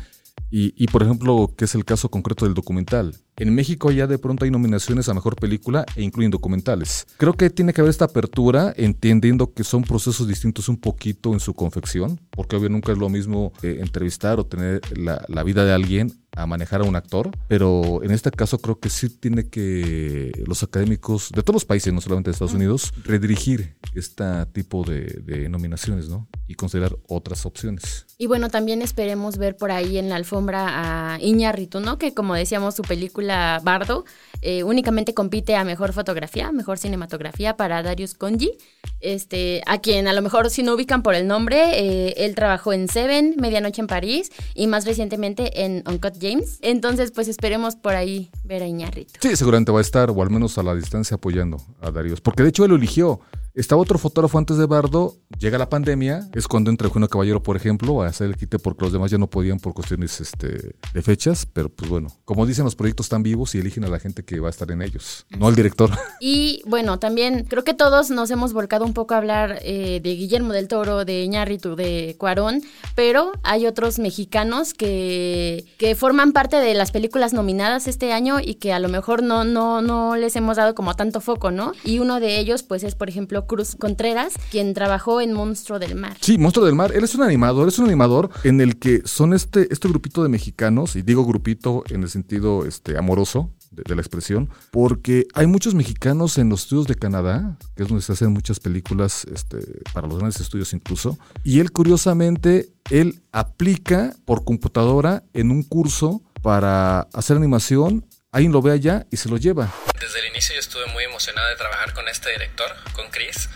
Y, 0.55 0.71
y, 0.77 0.85
por 0.85 1.01
ejemplo, 1.01 1.51
que 1.57 1.65
es 1.65 1.73
el 1.73 1.83
caso 1.83 2.09
concreto 2.09 2.45
del 2.45 2.53
documental. 2.53 3.15
En 3.37 3.55
México 3.55 3.89
ya 3.89 4.05
de 4.05 4.19
pronto 4.19 4.45
hay 4.45 4.51
nominaciones 4.51 5.09
a 5.09 5.15
mejor 5.15 5.35
película 5.35 5.83
e 5.95 6.03
incluyen 6.03 6.29
documentales. 6.29 7.07
Creo 7.17 7.33
que 7.33 7.49
tiene 7.49 7.73
que 7.73 7.81
haber 7.81 7.89
esta 7.89 8.05
apertura, 8.05 8.71
entendiendo 8.77 9.51
que 9.51 9.63
son 9.63 9.81
procesos 9.81 10.27
distintos 10.27 10.69
un 10.69 10.77
poquito 10.77 11.33
en 11.33 11.39
su 11.39 11.55
confección, 11.55 12.21
porque 12.29 12.55
obvio 12.55 12.69
nunca 12.69 12.91
es 12.91 12.99
lo 12.99 13.09
mismo 13.09 13.51
eh, 13.63 13.77
entrevistar 13.79 14.39
o 14.39 14.45
tener 14.45 14.81
la, 14.95 15.25
la 15.27 15.41
vida 15.41 15.65
de 15.65 15.73
alguien 15.73 16.13
a 16.35 16.45
manejar 16.45 16.81
a 16.81 16.85
un 16.85 16.95
actor, 16.95 17.31
pero 17.47 18.03
en 18.03 18.11
este 18.11 18.31
caso 18.31 18.57
creo 18.59 18.79
que 18.79 18.89
sí 18.89 19.09
tiene 19.09 19.49
que 19.49 20.31
los 20.45 20.63
académicos 20.63 21.29
de 21.33 21.41
todos 21.43 21.55
los 21.55 21.65
países, 21.65 21.93
no 21.93 22.01
solamente 22.01 22.29
de 22.29 22.33
Estados 22.33 22.53
Unidos, 22.53 22.93
redirigir 23.03 23.75
este 23.93 24.23
tipo 24.51 24.83
de, 24.83 25.21
de, 25.25 25.49
nominaciones, 25.49 26.09
¿no? 26.09 26.27
Y 26.53 26.55
considerar 26.55 26.95
otras 27.07 27.47
opciones. 27.47 28.05
Y 28.19 28.27
bueno, 28.27 28.49
también 28.49 28.83
esperemos 28.83 29.37
ver 29.37 29.57
por 29.57 29.71
ahí 29.71 29.97
en 29.97 30.09
la 30.09 30.17
alfombra 30.17 31.15
a 31.15 31.19
Iñárritu, 31.19 31.79
¿no? 31.79 31.97
Que 31.97 32.13
como 32.13 32.35
decíamos, 32.35 32.75
su 32.75 32.83
película 32.83 33.23
la 33.23 33.61
Bardo, 33.63 34.05
eh, 34.41 34.63
únicamente 34.63 35.13
compite 35.13 35.55
a 35.55 35.63
mejor 35.63 35.93
fotografía, 35.93 36.51
mejor 36.51 36.77
cinematografía 36.77 37.57
para 37.57 37.81
Darius 37.81 38.13
Conji, 38.13 38.51
este, 38.99 39.63
a 39.65 39.79
quien 39.79 40.07
a 40.07 40.13
lo 40.13 40.21
mejor 40.21 40.49
si 40.49 40.63
no 40.63 40.73
ubican 40.73 41.01
por 41.03 41.15
el 41.15 41.27
nombre, 41.27 41.79
eh, 41.79 42.13
él 42.17 42.35
trabajó 42.35 42.73
en 42.73 42.87
Seven, 42.87 43.35
Medianoche 43.39 43.81
en 43.81 43.87
París 43.87 44.31
y 44.53 44.67
más 44.67 44.85
recientemente 44.85 45.63
en 45.63 45.83
Uncut 45.87 46.15
James. 46.21 46.59
Entonces, 46.61 47.11
pues 47.11 47.27
esperemos 47.27 47.75
por 47.75 47.95
ahí 47.95 48.29
ver 48.43 48.63
a 48.63 48.67
Iñarrito. 48.67 49.13
Sí, 49.21 49.35
seguramente 49.35 49.71
va 49.71 49.79
a 49.79 49.81
estar, 49.81 50.09
o 50.09 50.21
al 50.21 50.29
menos 50.29 50.57
a 50.57 50.63
la 50.63 50.75
distancia, 50.75 51.15
apoyando 51.15 51.57
a 51.81 51.91
Darius, 51.91 52.21
porque 52.21 52.43
de 52.43 52.49
hecho 52.49 52.63
él 52.63 52.71
lo 52.71 52.75
eligió. 52.75 53.19
Estaba 53.53 53.81
otro 53.81 53.99
fotógrafo 53.99 54.39
antes 54.39 54.57
de 54.57 54.65
Bardo, 54.65 55.15
llega 55.37 55.59
la 55.59 55.69
pandemia, 55.69 56.27
es 56.33 56.42
cuando 56.47 56.69
entra 56.69 56.89
Juno 56.89 57.07
Caballero, 57.07 57.41
por 57.41 57.55
ejemplo, 57.55 58.01
a 58.01 58.07
hacer 58.07 58.27
el 58.27 58.37
quite 58.37 58.59
porque 58.59 58.83
los 58.83 58.93
demás 58.93 59.11
ya 59.11 59.17
no 59.17 59.27
podían 59.27 59.59
por 59.59 59.73
cuestiones 59.73 60.19
este, 60.21 60.75
de 60.93 61.01
fechas, 61.01 61.45
pero 61.45 61.69
pues 61.69 61.89
bueno, 61.89 62.09
como 62.25 62.45
dicen, 62.45 62.65
los 62.65 62.75
proyectos 62.75 63.05
están 63.05 63.23
vivos 63.23 63.55
y 63.55 63.59
eligen 63.59 63.83
a 63.85 63.87
la 63.87 63.99
gente 63.99 64.23
que 64.23 64.39
va 64.39 64.47
a 64.47 64.51
estar 64.51 64.69
en 64.71 64.81
ellos, 64.81 65.25
no 65.37 65.47
al 65.47 65.55
director. 65.55 65.91
Y 66.19 66.61
bueno, 66.65 66.99
también 66.99 67.43
creo 67.43 67.65
que 67.65 67.73
todos 67.73 68.09
nos 68.09 68.31
hemos 68.31 68.53
volcado 68.53 68.85
un 68.85 68.93
poco 68.93 69.13
a 69.13 69.17
hablar 69.17 69.59
eh, 69.61 69.99
de 70.01 70.15
Guillermo 70.15 70.53
del 70.53 70.69
Toro, 70.69 71.03
de 71.03 71.21
Iñárritu, 71.23 71.75
de 71.75 72.15
Cuarón, 72.17 72.61
pero 72.95 73.33
hay 73.43 73.65
otros 73.65 73.99
mexicanos 73.99 74.73
que, 74.73 75.65
que 75.77 75.95
forman 75.95 76.31
parte 76.31 76.57
de 76.57 76.73
las 76.75 76.91
películas 76.91 77.33
nominadas 77.33 77.87
este 77.87 78.13
año 78.13 78.39
y 78.39 78.55
que 78.55 78.71
a 78.71 78.79
lo 78.79 78.87
mejor 78.87 79.21
no, 79.21 79.43
no, 79.43 79.81
no 79.81 80.15
les 80.15 80.35
hemos 80.35 80.57
dado 80.57 80.75
como 80.75 80.95
tanto 80.95 81.19
foco, 81.19 81.51
¿no? 81.51 81.73
Y 81.83 81.99
uno 81.99 82.19
de 82.19 82.39
ellos 82.39 82.63
pues 82.63 82.83
es, 82.83 82.95
por 82.95 83.09
ejemplo, 83.09 83.45
Cruz 83.45 83.75
Contreras, 83.75 84.33
quien 84.51 84.73
trabajó 84.73 85.21
en 85.21 85.33
Monstruo 85.33 85.79
del 85.79 85.95
Mar. 85.95 86.17
Sí, 86.23 86.37
Monstruo 86.37 86.65
del 86.65 86.73
Mar. 86.73 86.93
Él 86.95 87.03
es 87.03 87.15
un 87.15 87.23
animador, 87.23 87.67
es 87.67 87.79
un 87.79 87.85
animador 87.85 88.29
en 88.45 88.61
el 88.61 88.79
que 88.79 89.01
son 89.03 89.33
este, 89.33 89.67
este 89.73 89.89
grupito 89.89 90.23
de 90.23 90.29
mexicanos, 90.29 90.95
y 90.95 91.01
digo 91.01 91.25
grupito 91.25 91.83
en 91.89 92.01
el 92.01 92.09
sentido 92.09 92.65
este, 92.65 92.97
amoroso, 92.97 93.51
de, 93.71 93.93
la 93.93 94.01
expresión, 94.01 94.49
porque 94.71 95.27
hay 95.33 95.47
muchos 95.47 95.75
mexicanos 95.75 96.37
en 96.37 96.47
los 96.47 96.61
estudios 96.61 96.87
de 96.87 96.95
Canadá, 96.95 97.57
que 97.75 97.83
es 97.83 97.89
donde 97.89 98.05
se 98.05 98.13
hacen 98.13 98.31
muchas 98.31 98.61
películas 98.61 99.25
este, 99.33 99.57
para 99.91 100.07
los 100.07 100.17
grandes 100.17 100.39
estudios 100.39 100.71
incluso, 100.71 101.19
y 101.43 101.59
él 101.59 101.73
curiosamente, 101.73 102.69
él 102.89 103.21
aplica 103.33 104.15
por 104.23 104.45
computadora 104.45 105.25
en 105.33 105.51
un 105.51 105.61
curso 105.61 106.23
para 106.41 107.01
hacer 107.11 107.35
animación 107.35 108.05
alguien 108.31 108.51
lo 108.51 108.61
ve 108.61 108.71
allá 108.71 109.05
y 109.11 109.17
se 109.17 109.29
lo 109.29 109.37
lleva. 109.37 109.71
Desde 109.99 110.19
el 110.19 110.27
inicio 110.27 110.55
yo 110.55 110.59
estuve 110.59 110.85
muy 110.87 111.03
emocionado 111.03 111.49
de 111.49 111.55
trabajar 111.55 111.93
con 111.93 112.07
este 112.07 112.31
director, 112.31 112.67
con 112.95 113.09
Chris. 113.11 113.49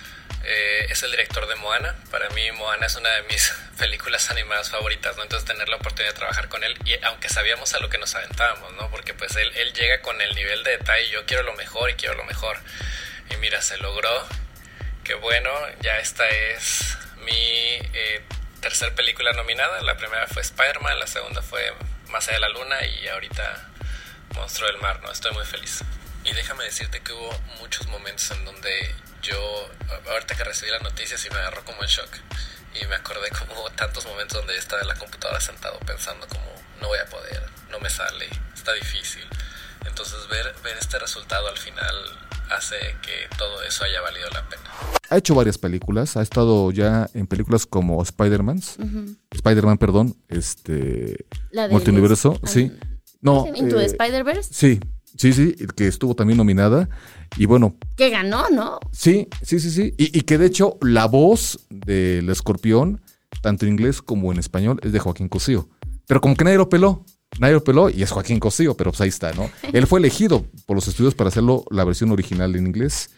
Eh, 0.49 0.87
es 0.89 1.03
el 1.03 1.11
director 1.11 1.45
de 1.45 1.55
Moana. 1.55 1.93
Para 2.09 2.29
mí 2.29 2.49
Moana 2.53 2.85
es 2.85 2.95
una 2.95 3.09
de 3.09 3.23
mis 3.23 3.53
películas 3.77 4.31
animadas 4.31 4.69
favoritas, 4.69 5.17
¿no? 5.17 5.23
Entonces 5.23 5.45
tener 5.45 5.67
la 5.67 5.75
oportunidad 5.75 6.13
de 6.13 6.17
trabajar 6.17 6.47
con 6.47 6.63
él, 6.63 6.77
y 6.85 6.95
aunque 7.03 7.27
sabíamos 7.27 7.73
a 7.73 7.79
lo 7.79 7.89
que 7.89 7.97
nos 7.97 8.15
aventábamos, 8.15 8.73
¿no? 8.75 8.89
Porque 8.89 9.13
pues 9.13 9.35
él, 9.35 9.51
él 9.55 9.73
llega 9.73 10.01
con 10.01 10.21
el 10.21 10.33
nivel 10.35 10.63
de 10.63 10.71
detalle, 10.71 11.09
yo 11.09 11.25
quiero 11.25 11.43
lo 11.43 11.53
mejor 11.55 11.89
y 11.89 11.95
quiero 11.95 12.15
lo 12.15 12.23
mejor. 12.23 12.57
Y 13.29 13.35
mira, 13.37 13.61
se 13.61 13.77
logró. 13.77 14.25
Qué 15.03 15.15
bueno, 15.15 15.51
ya 15.81 15.97
esta 15.97 16.25
es 16.29 16.97
mi 17.25 17.33
eh, 17.33 18.23
tercer 18.61 18.95
película 18.95 19.33
nominada. 19.33 19.81
La 19.81 19.97
primera 19.97 20.27
fue 20.27 20.41
Spider-Man, 20.41 20.97
la 20.97 21.07
segunda 21.07 21.41
fue 21.41 21.73
Más 22.07 22.25
allá 22.29 22.35
de 22.35 22.41
la 22.41 22.49
luna 22.49 22.85
y 22.85 23.07
ahorita 23.09 23.67
Monstruo 24.35 24.71
del 24.71 24.79
Mar, 24.79 25.01
¿no? 25.01 25.11
Estoy 25.11 25.33
muy 25.33 25.45
feliz. 25.45 25.83
Y 26.23 26.31
déjame 26.31 26.63
decirte 26.63 27.01
que 27.01 27.11
hubo 27.11 27.37
muchos 27.59 27.85
momentos 27.87 28.31
en 28.31 28.45
donde 28.45 28.95
yo, 29.21 29.69
ahorita 30.11 30.35
que 30.35 30.43
recibí 30.43 30.71
las 30.71 30.81
noticias 30.81 31.25
y 31.25 31.29
me 31.29 31.37
agarró 31.37 31.63
como 31.65 31.81
en 31.81 31.87
shock. 31.87 32.09
Y 32.81 32.85
me 32.87 32.95
acordé 32.95 33.29
como 33.31 33.69
tantos 33.71 34.05
momentos 34.05 34.37
donde 34.37 34.53
yo 34.53 34.59
estaba 34.59 34.81
en 34.81 34.87
la 34.87 34.95
computadora 34.95 35.39
sentado 35.41 35.79
pensando 35.79 36.27
como 36.27 36.45
no 36.81 36.87
voy 36.87 36.99
a 36.99 37.05
poder, 37.09 37.43
no 37.71 37.79
me 37.79 37.89
sale, 37.89 38.27
está 38.53 38.73
difícil. 38.73 39.23
Entonces 39.85 40.27
ver, 40.29 40.53
ver 40.63 40.77
este 40.79 40.99
resultado 40.99 41.47
al 41.47 41.57
final 41.57 41.95
hace 42.49 42.75
que 43.01 43.35
todo 43.37 43.63
eso 43.63 43.83
haya 43.83 44.01
valido 44.01 44.29
la 44.29 44.47
pena. 44.47 44.63
Ha 45.09 45.17
hecho 45.17 45.35
varias 45.35 45.57
películas, 45.57 46.17
ha 46.17 46.21
estado 46.21 46.71
ya 46.71 47.09
en 47.13 47.27
películas 47.27 47.65
como 47.65 48.01
Spider-Man, 48.03 48.61
Spider-Man, 49.31 49.77
perdón, 49.77 50.15
este, 50.27 51.25
Multiverso, 51.69 52.39
sí. 52.45 52.71
No. 53.21 53.47
¿Into 53.55 53.77
the 53.77 53.83
eh, 53.83 53.87
Spider-Verse? 53.87 54.53
Sí, 54.53 54.79
sí, 55.17 55.33
sí, 55.33 55.55
que 55.75 55.87
estuvo 55.87 56.15
también 56.15 56.37
nominada. 56.37 56.89
Y 57.37 57.45
bueno. 57.45 57.75
Que 57.95 58.09
ganó, 58.09 58.49
¿no? 58.49 58.79
Sí, 58.91 59.27
sí, 59.41 59.59
sí, 59.59 59.69
sí. 59.69 59.93
Y, 59.97 60.21
que 60.21 60.37
de 60.37 60.45
hecho 60.45 60.77
la 60.81 61.05
voz 61.05 61.65
del 61.69 62.29
escorpión, 62.29 63.01
tanto 63.41 63.65
en 63.65 63.73
inglés 63.73 64.01
como 64.01 64.31
en 64.31 64.39
español, 64.39 64.79
es 64.83 64.91
de 64.91 64.99
Joaquín 64.99 65.27
Cosío. 65.27 65.69
Pero 66.07 66.21
como 66.21 66.35
que 66.35 66.43
nadie 66.43 66.57
lo 66.57 66.69
peló. 66.69 67.05
Nadie 67.39 67.55
lo 67.55 67.63
peló 67.63 67.89
y 67.89 68.01
es 68.01 68.11
Joaquín 68.11 68.39
Cosío, 68.39 68.77
pero 68.77 68.91
pues 68.91 69.01
ahí 69.01 69.09
está, 69.09 69.33
¿no? 69.33 69.49
Él 69.73 69.85
fue 69.85 69.99
elegido 69.99 70.45
por 70.65 70.75
los 70.75 70.87
estudios 70.87 71.13
para 71.13 71.27
hacerlo 71.27 71.65
la 71.69 71.83
versión 71.83 72.11
original 72.11 72.55
en 72.55 72.67
inglés 72.67 73.09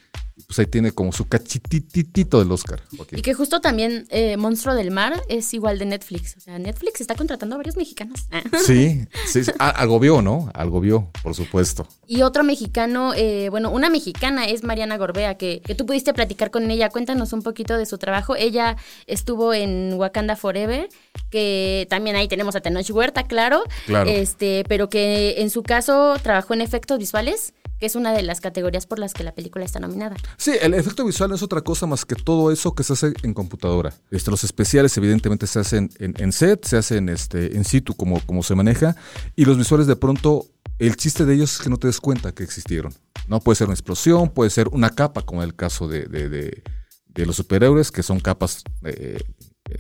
pues 0.48 0.60
ahí 0.60 0.66
tiene 0.66 0.92
como 0.92 1.12
su 1.12 1.28
cachititito 1.28 2.40
del 2.40 2.52
Oscar. 2.52 2.82
Y 3.12 3.22
que 3.22 3.34
justo 3.34 3.62
también 3.62 4.08
eh, 4.10 4.38
Monstruo 4.38 4.76
del 4.76 4.92
Mar 4.92 5.22
es 5.30 5.54
igual 5.54 5.80
de 5.80 5.86
Netflix. 5.86 6.38
O 6.38 6.40
sea, 6.40 6.60
Netflix 6.60 7.02
está 7.02 7.16
contratando 7.16 7.56
a 7.56 7.58
varios 7.58 7.78
mexicanos. 7.78 8.28
Sí, 8.66 9.08
sí, 9.26 9.44
sí. 9.44 9.52
algo 9.58 10.00
vio, 10.00 10.22
¿no? 10.22 10.52
Algo 10.54 10.80
vio, 10.80 11.10
por 11.24 11.34
supuesto. 11.34 11.88
Y 12.08 12.22
otro 12.22 12.44
mexicano, 12.44 13.14
eh, 13.16 13.50
bueno, 13.50 13.72
una 13.72 13.90
mexicana 13.90 14.46
es 14.46 14.64
Mariana 14.64 14.98
Gorbea, 14.98 15.36
que, 15.36 15.62
que, 15.64 15.76
tú 15.76 15.86
pudiste 15.86 16.14
platicar 16.14 16.52
con 16.52 16.70
ella. 16.70 16.90
Cuéntanos 16.90 17.34
un 17.34 17.42
poquito 17.42 17.78
de 17.78 17.86
su 17.86 17.98
trabajo. 17.98 18.36
Ella 18.36 18.78
estuvo 19.08 19.54
en 19.54 19.94
Wakanda 19.96 20.36
Forever, 20.36 20.90
que 21.30 21.88
también 21.90 22.16
ahí 22.16 22.28
tenemos 22.28 22.56
a 22.56 22.62
Tenoch 22.62 22.90
Huerta, 22.90 23.24
claro. 23.24 23.64
Claro. 23.86 24.10
Este, 24.10 24.64
pero 24.68 24.90
que 24.90 25.36
en 25.42 25.50
su 25.50 25.64
caso 25.64 26.16
trabajó 26.22 26.54
en 26.54 26.62
efectos 26.62 27.00
visuales 27.00 27.54
que 27.80 27.86
es 27.86 27.96
una 27.96 28.12
de 28.12 28.24
las 28.24 28.42
categorías 28.42 28.86
por 28.86 29.00
las 29.00 29.14
que 29.14 29.24
la 29.24 29.34
película 29.34 29.66
está 29.66 29.80
nominada. 29.80 30.16
Sí, 30.38 30.54
el 30.62 30.74
efecto 30.74 31.06
visual 31.06 31.32
es 31.32 31.42
otra 31.42 31.62
cosa 31.62 31.86
más 31.86 32.06
que 32.06 32.16
todo 32.16 32.52
eso 32.52 32.76
que 32.76 32.84
se 32.84 32.94
hace 32.94 33.14
en 33.24 33.34
computadora. 33.34 33.94
Este, 34.12 34.32
los 34.32 34.44
especiales 34.44 34.96
evidentemente 34.98 35.48
se 35.48 35.60
hacen 35.60 35.90
en, 36.00 36.32
set, 36.32 36.66
se 36.66 36.78
hacen 36.78 37.10
este, 37.10 37.56
en 37.56 37.64
situ 37.64 37.96
como, 37.96 38.20
como 38.26 38.44
se 38.44 38.56
maneja, 38.56 38.96
y 39.36 39.46
los 39.46 39.58
visuales 39.58 39.88
de 39.88 39.96
pronto, 39.96 40.46
el 40.78 40.96
chiste 40.96 41.26
de 41.26 41.36
ellos 41.36 41.54
es 41.54 41.60
que 41.60 41.70
no 41.70 41.78
te 41.78 41.88
des 41.88 42.00
cuenta 42.00 42.32
que 42.34 42.44
existieron. 42.44 42.94
¿no? 43.28 43.40
Puede 43.40 43.56
ser 43.56 43.68
una 43.68 43.76
explosión, 43.76 44.30
puede 44.30 44.50
ser 44.50 44.68
una 44.70 44.90
capa, 44.90 45.22
como 45.22 45.42
en 45.44 45.50
el 45.50 45.56
caso 45.56 45.88
de, 45.88 46.08
de, 46.08 47.26
los 47.26 47.36
superhéroes, 47.36 47.92
que 47.92 48.02
son 48.02 48.22
capas 48.22 48.64
eh, 48.84 49.20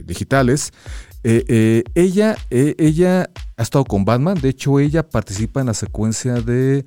digitales. 0.03 0.71
Eh, 1.23 1.43
eh, 1.49 1.83
ella, 1.95 2.37
eh, 2.49 2.75
ella 2.77 3.29
ha 3.57 3.61
estado 3.61 3.83
con 3.83 4.05
Batman, 4.05 4.39
de 4.39 4.49
hecho 4.49 4.79
ella 4.79 5.03
participa 5.03 5.59
en 5.59 5.65
la 5.65 5.73
secuencia 5.73 6.35
de 6.35 6.83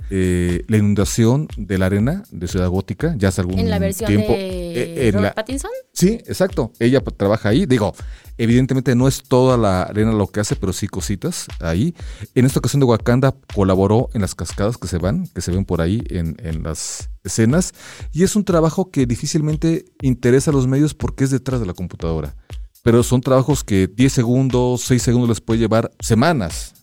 la 0.69 0.77
inundación 0.79 1.49
de 1.59 1.77
la 1.77 1.87
arena 1.87 2.23
de 2.31 2.49
Ciudad 2.49 2.69
Gótica, 2.71 3.15
ya 3.19 3.29
hace 3.29 3.43
algún 3.43 3.59
¿En 3.59 3.69
la 3.69 3.79
versión 3.79 4.09
tiempo. 4.09 4.33
de 4.33 5.11
Robert 5.13 5.35
Pattinson? 5.35 5.71
Sí, 5.93 6.19
exacto, 6.27 6.73
ella 6.79 7.01
trabaja 7.01 7.51
ahí, 7.51 7.67
digo, 7.67 7.95
evidentemente 8.39 8.95
no 8.95 9.07
es 9.07 9.23
toda 9.23 9.59
la 9.59 9.83
arena 9.83 10.13
lo 10.13 10.29
que 10.29 10.41
hace, 10.41 10.57
pero 10.57 10.73
sí 10.73 10.89
cositas 10.89 11.47
ahí. 11.61 11.95
En 12.35 12.47
esta 12.47 12.61
ocasión 12.61 12.81
de 12.81 12.87
Wakanda 12.87 13.35
colaboró 13.55 14.09
en 14.15 14.23
las 14.23 14.35
cascadas 14.35 14.79
que 14.79 14.89
se 14.89 14.97
van, 14.97 15.27
que 15.27 15.43
se 15.43 15.51
ven 15.51 15.67
por 15.67 15.83
ahí 15.83 16.03
en, 16.09 16.37
en 16.39 16.63
las 16.63 17.11
escenas, 17.23 17.75
y 18.13 18.23
es 18.23 18.35
un 18.35 18.45
trabajo 18.45 18.91
que 18.91 19.05
difícilmente 19.05 19.85
interesa 20.01 20.51
a 20.51 20.55
los 20.55 20.67
medios 20.67 20.95
porque 20.95 21.25
es 21.25 21.31
detrás 21.31 21.61
de 21.61 21.67
la 21.67 21.75
computadora 21.75 22.35
pero 22.83 23.03
son 23.03 23.21
trabajos 23.21 23.65
que 23.65 23.87
10 23.87 24.13
segundos, 24.13 24.83
6 24.83 25.03
segundos 25.03 25.29
les 25.29 25.41
puede 25.41 25.61
llevar 25.61 25.93
semanas 26.01 26.75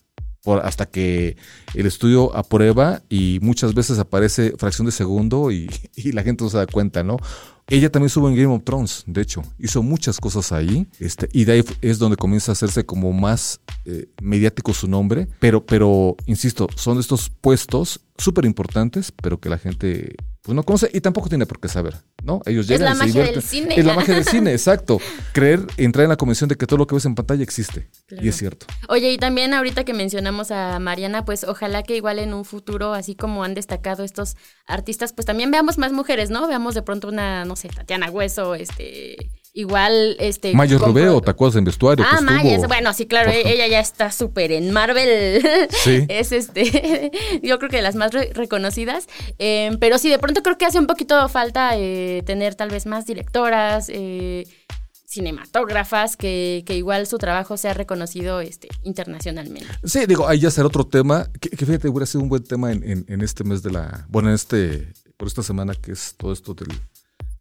por, 0.42 0.64
hasta 0.64 0.86
que 0.86 1.36
el 1.74 1.86
estudio 1.86 2.34
aprueba 2.34 3.02
y 3.08 3.38
muchas 3.42 3.74
veces 3.74 3.98
aparece 3.98 4.54
fracción 4.58 4.86
de 4.86 4.92
segundo 4.92 5.50
y, 5.50 5.68
la 6.12 6.22
gente 6.22 6.44
no 6.44 6.50
se 6.50 6.56
da 6.56 6.66
cuenta, 6.66 7.02
¿no? 7.02 7.18
Ella 7.70 7.88
también 7.88 8.08
estuvo 8.08 8.28
en 8.28 8.34
Game 8.34 8.52
of 8.52 8.64
Thrones, 8.64 9.04
de 9.06 9.22
hecho, 9.22 9.44
hizo 9.56 9.80
muchas 9.80 10.18
cosas 10.18 10.50
ahí, 10.50 10.88
este, 10.98 11.28
y 11.32 11.44
de 11.44 11.52
ahí 11.52 11.64
es 11.80 12.00
donde 12.00 12.16
comienza 12.16 12.50
a 12.50 12.54
hacerse 12.54 12.84
como 12.84 13.12
más 13.12 13.60
eh, 13.84 14.08
mediático 14.20 14.74
su 14.74 14.88
nombre, 14.88 15.28
pero, 15.38 15.64
pero, 15.64 16.16
insisto, 16.26 16.66
son 16.74 16.98
estos 16.98 17.30
puestos 17.30 18.00
súper 18.18 18.44
importantes, 18.44 19.12
pero 19.12 19.38
que 19.38 19.48
la 19.48 19.58
gente 19.58 20.16
pues 20.42 20.56
no 20.56 20.62
conoce 20.62 20.90
y 20.92 21.00
tampoco 21.02 21.28
tiene 21.28 21.44
por 21.44 21.60
qué 21.60 21.68
saber, 21.68 21.96
¿no? 22.22 22.40
Ellos 22.46 22.66
llegan 22.66 22.92
es 22.92 22.98
la 22.98 23.04
magia 23.04 23.24
del 23.24 23.42
cine. 23.42 23.74
Es 23.76 23.84
la 23.84 23.94
magia 23.94 24.14
del 24.14 24.24
cine, 24.24 24.52
exacto. 24.52 24.98
Creer, 25.32 25.66
entrar 25.76 26.04
en 26.04 26.08
la 26.08 26.16
convención 26.16 26.48
de 26.48 26.56
que 26.56 26.66
todo 26.66 26.78
lo 26.78 26.86
que 26.86 26.94
ves 26.94 27.04
en 27.04 27.14
pantalla 27.14 27.42
existe. 27.42 27.90
Y 28.10 28.28
es 28.28 28.36
cierto. 28.36 28.66
Oye, 28.88 29.12
y 29.12 29.18
también 29.18 29.52
ahorita 29.52 29.84
que 29.84 29.92
mencionamos 29.92 30.50
a 30.50 30.78
Mariana, 30.78 31.26
pues 31.26 31.44
ojalá 31.44 31.82
que 31.82 31.94
igual 31.94 32.18
en 32.18 32.32
un 32.32 32.46
futuro, 32.46 32.94
así 32.94 33.14
como 33.14 33.44
han 33.44 33.52
destacado 33.52 34.02
estos 34.02 34.36
artistas, 34.66 35.12
pues 35.12 35.26
también 35.26 35.50
veamos 35.50 35.76
más 35.76 35.92
mujeres, 35.92 36.30
¿no? 36.30 36.48
Veamos 36.48 36.74
de 36.74 36.82
pronto 36.82 37.08
una, 37.08 37.44
no 37.44 37.54
sé, 37.60 37.68
Tatiana 37.68 38.10
Hueso, 38.10 38.54
este 38.54 39.16
Igual, 39.52 40.16
este. 40.20 40.54
Maya 40.54 40.78
Rubeo, 40.78 41.20
¿te 41.20 41.30
acuerdas 41.32 41.56
en 41.56 41.64
vestuario? 41.64 42.04
Ah, 42.08 42.20
Maya, 42.20 42.56
bueno, 42.68 42.92
sí, 42.92 43.06
claro, 43.06 43.32
ella 43.32 43.66
ya 43.66 43.80
está 43.80 44.12
súper 44.12 44.52
en 44.52 44.70
Marvel. 44.70 45.42
Sí. 45.70 46.04
es 46.08 46.32
este, 46.32 47.10
yo 47.42 47.58
creo 47.58 47.70
que 47.70 47.76
de 47.76 47.82
las 47.82 47.96
más 47.96 48.12
reconocidas. 48.12 49.08
Em, 49.38 49.78
pero 49.78 49.98
sí, 49.98 50.08
de 50.08 50.18
pronto 50.18 50.42
creo 50.42 50.58
que 50.58 50.66
hace 50.66 50.78
un 50.78 50.86
poquito 50.86 51.28
falta 51.28 51.72
eh, 51.76 52.22
tener 52.26 52.54
tal 52.54 52.70
vez 52.70 52.86
más 52.86 53.06
directoras, 53.06 53.88
eh, 53.88 54.46
cinematógrafas, 55.06 56.16
que, 56.16 56.62
que, 56.66 56.76
igual 56.76 57.06
su 57.06 57.18
trabajo 57.18 57.56
sea 57.56 57.74
reconocido 57.74 58.40
este, 58.40 58.68
internacionalmente. 58.82 59.66
Sí, 59.84 60.06
digo, 60.06 60.28
ahí 60.28 60.38
ya 60.38 60.50
será 60.50 60.68
otro 60.68 60.86
tema, 60.86 61.28
que, 61.40 61.56
fíjate, 61.56 61.88
hubiera 61.88 62.06
sido 62.06 62.22
un 62.22 62.28
buen 62.28 62.44
tema 62.44 62.72
en, 62.72 63.04
en 63.08 63.20
este 63.20 63.42
mes 63.42 63.62
de 63.62 63.72
la. 63.72 64.06
Bueno, 64.08 64.28
en 64.28 64.34
este. 64.34 64.92
Por 65.16 65.28
esta 65.28 65.42
semana 65.42 65.74
que 65.74 65.92
es 65.92 66.14
todo 66.16 66.32
esto 66.32 66.54
del 66.54 66.68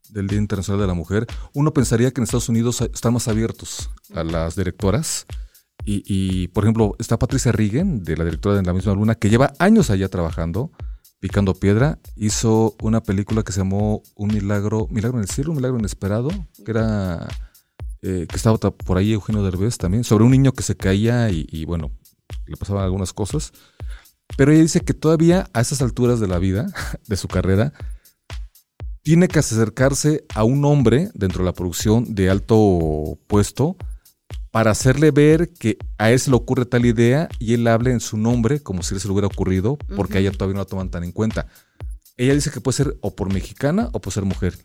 del 0.09 0.27
Día 0.27 0.39
Internacional 0.39 0.81
de 0.81 0.87
la 0.87 0.93
Mujer, 0.93 1.27
uno 1.53 1.73
pensaría 1.73 2.11
que 2.11 2.21
en 2.21 2.23
Estados 2.23 2.49
Unidos 2.49 2.81
están 2.81 3.13
más 3.13 3.27
abiertos 3.27 3.89
a 4.13 4.23
las 4.23 4.55
directoras. 4.55 5.25
Y, 5.85 6.49
por 6.49 6.65
ejemplo, 6.65 6.95
está 6.99 7.17
Patricia 7.17 7.51
Rigen, 7.51 8.03
de 8.03 8.15
la 8.15 8.23
directora 8.23 8.55
de 8.55 8.61
La 8.61 8.73
misma 8.73 8.93
Luna, 8.93 9.15
que 9.15 9.29
lleva 9.29 9.53
años 9.57 9.89
allá 9.89 10.07
trabajando, 10.07 10.71
picando 11.19 11.55
piedra. 11.55 11.97
Hizo 12.15 12.75
una 12.83 13.01
película 13.01 13.41
que 13.41 13.51
se 13.51 13.61
llamó 13.61 14.03
Un 14.15 14.27
milagro, 14.27 14.87
milagro 14.91 15.17
en 15.17 15.23
el 15.23 15.29
cielo, 15.29 15.49
un 15.49 15.57
milagro 15.57 15.79
inesperado, 15.79 16.29
que 16.63 16.71
era 16.71 17.27
eh, 18.03 18.27
que 18.29 18.35
estaba 18.35 18.57
por 18.57 18.97
ahí 18.97 19.13
Eugenio 19.13 19.41
Derbez 19.41 19.77
también, 19.77 20.03
sobre 20.03 20.25
un 20.25 20.31
niño 20.31 20.51
que 20.51 20.61
se 20.61 20.77
caía 20.77 21.31
y, 21.31 21.47
y 21.49 21.65
bueno, 21.65 21.91
le 22.45 22.55
pasaban 22.55 22.83
algunas 22.83 23.11
cosas. 23.11 23.51
Pero 24.37 24.51
ella 24.51 24.61
dice 24.61 24.81
que 24.81 24.93
todavía 24.93 25.49
a 25.53 25.61
esas 25.61 25.81
alturas 25.81 26.19
de 26.19 26.27
la 26.27 26.39
vida, 26.39 26.67
de 27.07 27.17
su 27.17 27.27
carrera, 27.27 27.73
tiene 29.01 29.27
que 29.27 29.39
acercarse 29.39 30.25
a 30.33 30.43
un 30.43 30.65
hombre 30.65 31.09
dentro 31.13 31.43
de 31.43 31.45
la 31.45 31.53
producción 31.53 32.15
de 32.15 32.29
alto 32.29 33.17
puesto 33.27 33.77
para 34.51 34.71
hacerle 34.71 35.11
ver 35.11 35.53
que 35.53 35.77
a 35.97 36.11
él 36.11 36.19
se 36.19 36.31
le 36.31 36.35
ocurre 36.35 36.65
tal 36.65 36.85
idea 36.85 37.29
y 37.39 37.53
él 37.53 37.67
hable 37.67 37.91
en 37.91 37.99
su 37.99 38.17
nombre 38.17 38.61
como 38.61 38.83
si 38.83 38.99
se 38.99 39.07
le 39.07 39.13
hubiera 39.13 39.27
ocurrido, 39.27 39.77
porque 39.95 40.17
a 40.17 40.21
ella 40.21 40.31
todavía 40.31 40.55
no 40.55 40.61
la 40.61 40.65
toman 40.65 40.89
tan 40.89 41.03
en 41.03 41.11
cuenta. 41.11 41.47
Ella 42.17 42.33
dice 42.33 42.51
que 42.51 42.61
puede 42.61 42.77
ser 42.77 42.97
o 43.01 43.15
por 43.15 43.31
mexicana 43.31 43.89
o 43.93 44.01
por 44.01 44.11
ser 44.11 44.25
mujer. 44.25 44.57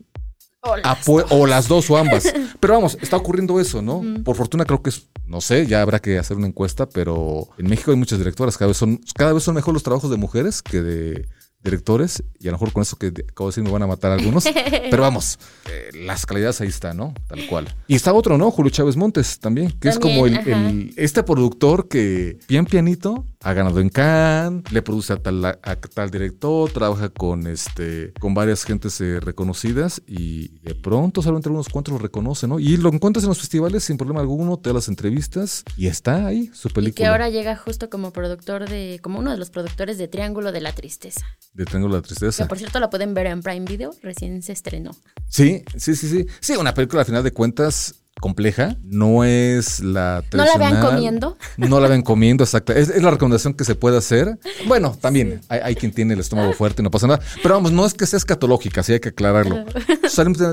O 0.60 1.46
las, 1.46 1.68
dos. 1.68 1.90
o 1.90 1.98
ambas. 1.98 2.32
Pero 2.60 2.74
vamos, 2.74 2.96
está 3.02 3.18
ocurriendo 3.18 3.60
eso, 3.60 3.82
¿no? 3.82 4.02
Por 4.24 4.34
fortuna 4.34 4.64
creo 4.64 4.82
que 4.82 4.88
es, 4.88 5.08
no 5.26 5.42
sé, 5.42 5.66
ya 5.66 5.82
habrá 5.82 5.98
que 5.98 6.18
hacer 6.18 6.38
una 6.38 6.46
encuesta, 6.46 6.88
pero 6.88 7.48
en 7.58 7.68
México 7.68 7.90
hay 7.90 7.96
muchas 7.98 8.18
directoras, 8.18 8.56
cada 8.56 8.68
vez 8.68 8.78
son, 8.78 9.00
cada 9.14 9.32
vez 9.34 9.42
son 9.42 9.54
mejor 9.54 9.74
los 9.74 9.82
trabajos 9.82 10.10
de 10.10 10.16
mujeres 10.16 10.62
que 10.62 10.80
de 10.80 11.28
directores, 11.64 12.22
y 12.38 12.48
a 12.48 12.50
lo 12.50 12.58
mejor 12.58 12.72
con 12.72 12.82
eso 12.82 12.96
que 12.96 13.06
acabo 13.06 13.48
de 13.48 13.52
decir 13.52 13.64
me 13.64 13.70
van 13.70 13.82
a 13.82 13.86
matar 13.86 14.12
algunos, 14.12 14.44
pero 14.90 15.02
vamos, 15.02 15.38
eh, 15.70 15.90
las 16.04 16.26
calidades 16.26 16.60
ahí 16.60 16.68
están, 16.68 16.98
¿no? 16.98 17.14
Tal 17.26 17.46
cual. 17.46 17.74
Y 17.88 17.94
está 17.94 18.12
otro, 18.12 18.38
¿no? 18.38 18.50
Julio 18.50 18.70
Chávez 18.70 18.96
Montes 18.96 19.38
también, 19.40 19.72
que 19.72 19.88
es 19.88 19.98
como 19.98 20.26
el, 20.26 20.92
este 20.96 21.22
productor 21.22 21.88
que 21.88 22.38
bien 22.48 22.66
pianito 22.66 23.26
ha 23.40 23.52
ganado 23.52 23.80
en 23.80 23.88
Cannes, 23.88 24.70
le 24.72 24.82
produce 24.82 25.12
a 25.12 25.16
tal, 25.16 25.58
tal 25.94 26.10
director, 26.10 26.70
trabaja 26.70 27.08
con 27.10 27.46
este 27.46 28.12
con 28.18 28.34
varias 28.34 28.64
gentes 28.64 29.00
eh, 29.00 29.20
reconocidas 29.20 30.02
y 30.06 30.58
de 30.60 30.74
pronto 30.74 31.22
solamente 31.22 31.48
unos 31.48 31.68
cuantos 31.68 31.92
lo 31.92 31.98
reconocen, 31.98 32.50
¿no? 32.50 32.58
Y 32.58 32.76
lo 32.76 32.90
encuentras 32.90 33.24
en 33.24 33.28
los 33.28 33.38
festivales 33.38 33.84
sin 33.84 33.96
problema 33.96 34.20
alguno, 34.20 34.58
te 34.58 34.70
da 34.70 34.74
las 34.74 34.88
entrevistas 34.88 35.64
y 35.76 35.86
está 35.86 36.26
ahí 36.26 36.50
su 36.54 36.68
película. 36.70 36.90
Y 36.90 36.92
que 36.92 37.06
ahora 37.06 37.28
llega 37.28 37.56
justo 37.56 37.90
como 37.90 38.12
productor 38.12 38.68
de, 38.68 38.98
como 39.02 39.18
uno 39.18 39.30
de 39.30 39.36
los 39.36 39.50
productores 39.50 39.98
de 39.98 40.08
Triángulo 40.08 40.52
de 40.52 40.60
la 40.60 40.72
Tristeza. 40.72 41.24
De 41.54 41.64
Triángulo 41.64 41.94
de 41.94 42.00
la 42.00 42.06
Tristeza. 42.06 42.44
Que 42.44 42.48
por 42.48 42.58
cierto 42.58 42.80
la 42.80 42.90
pueden 42.90 43.14
ver 43.14 43.26
en 43.26 43.42
Prime 43.42 43.64
Video, 43.64 43.94
recién 44.02 44.42
se 44.42 44.52
estrenó. 44.52 44.90
Sí, 45.28 45.64
sí, 45.76 45.94
sí, 45.94 46.08
sí. 46.08 46.26
Sí, 46.40 46.56
una 46.56 46.74
película 46.74 47.00
al 47.02 47.06
final 47.06 47.22
de 47.22 47.32
cuentas 47.32 48.04
compleja, 48.20 48.76
no 48.82 49.24
es 49.24 49.80
la 49.80 50.24
No 50.32 50.44
la 50.44 50.56
vean 50.56 50.80
comiendo. 50.80 51.36
No 51.56 51.80
la 51.80 51.88
vean 51.88 52.02
comiendo, 52.02 52.44
exacto. 52.44 52.72
Es, 52.72 52.88
la 53.02 53.10
recomendación 53.10 53.54
que 53.54 53.64
se 53.64 53.74
puede 53.74 53.98
hacer. 53.98 54.38
Bueno, 54.66 54.96
también 55.00 55.40
hay, 55.48 55.74
quien 55.74 55.92
tiene 55.92 56.14
el 56.14 56.20
estómago 56.20 56.52
fuerte 56.52 56.82
y 56.82 56.84
no 56.84 56.90
pasa 56.90 57.06
nada. 57.06 57.20
Pero 57.42 57.54
vamos, 57.54 57.72
no 57.72 57.84
es 57.84 57.94
que 57.94 58.06
sea 58.06 58.16
escatológica, 58.16 58.82
sí 58.82 58.92
hay 58.92 59.00
que 59.00 59.10
aclararlo. 59.10 59.64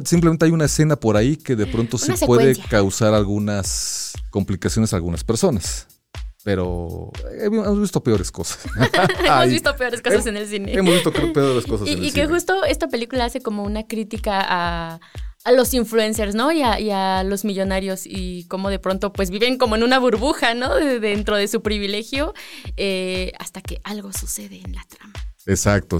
Simplemente 0.05 0.45
hay 0.45 0.51
una 0.51 0.65
escena 0.65 0.95
por 0.95 1.17
ahí 1.17 1.37
que 1.37 1.55
de 1.55 1.65
pronto 1.65 1.97
sí 1.97 2.11
puede 2.25 2.55
causar 2.55 3.13
algunas 3.13 4.13
complicaciones 4.29 4.93
a 4.93 4.97
algunas 4.97 5.23
personas. 5.23 5.87
Pero 6.43 7.11
hemos 7.39 7.79
visto 7.79 8.01
peores 8.03 8.31
cosas. 8.31 8.59
hemos 9.25 9.49
visto 9.49 9.75
peores 9.75 10.01
cosas 10.01 10.25
en 10.25 10.37
el 10.37 10.47
cine. 10.47 10.73
Hemos 10.73 10.93
visto 10.93 11.11
peores 11.11 11.65
cosas 11.65 11.87
y, 11.87 11.91
en 11.91 11.97
el 11.99 12.05
y 12.05 12.11
que 12.11 12.27
justo 12.27 12.63
esta 12.63 12.87
película 12.87 13.25
hace 13.25 13.41
como 13.41 13.63
una 13.63 13.85
crítica 13.87 14.39
a 14.41 14.99
a 15.43 15.51
los 15.51 15.73
influencers, 15.73 16.35
¿no? 16.35 16.51
Y 16.51 16.61
a, 16.61 17.23
los 17.23 17.45
millonarios 17.45 18.03
y 18.05 18.45
cómo 18.45 18.69
de 18.69 18.79
pronto 18.79 19.13
pues 19.13 19.29
viven 19.31 19.57
como 19.57 19.75
en 19.75 19.83
una 19.83 19.99
burbuja, 19.99 20.53
¿no? 20.53 20.75
dentro 20.75 21.35
de 21.35 21.47
su 21.47 21.61
privilegio 21.61 22.33
eh, 22.77 23.31
hasta 23.39 23.61
que 23.61 23.79
algo 23.83 24.11
sucede 24.13 24.61
en 24.63 24.73
la 24.73 24.83
trama. 24.85 25.13
Exacto. 25.45 25.97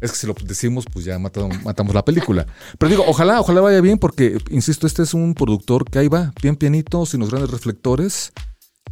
Es 0.00 0.12
que 0.12 0.16
si 0.16 0.26
lo 0.26 0.34
decimos, 0.44 0.84
pues 0.92 1.04
ya 1.04 1.18
matamos, 1.18 1.62
matamos, 1.62 1.94
la 1.94 2.04
película. 2.04 2.46
Pero 2.78 2.90
digo, 2.90 3.04
ojalá, 3.06 3.40
ojalá 3.40 3.60
vaya 3.60 3.80
bien, 3.80 3.98
porque, 3.98 4.38
insisto, 4.50 4.86
este 4.86 5.02
es 5.02 5.14
un 5.14 5.34
productor 5.34 5.88
que 5.88 5.98
ahí 5.98 6.08
va, 6.08 6.32
bien 6.40 6.56
pianito, 6.56 7.04
sin 7.06 7.20
los 7.20 7.30
grandes 7.30 7.50
reflectores. 7.50 8.32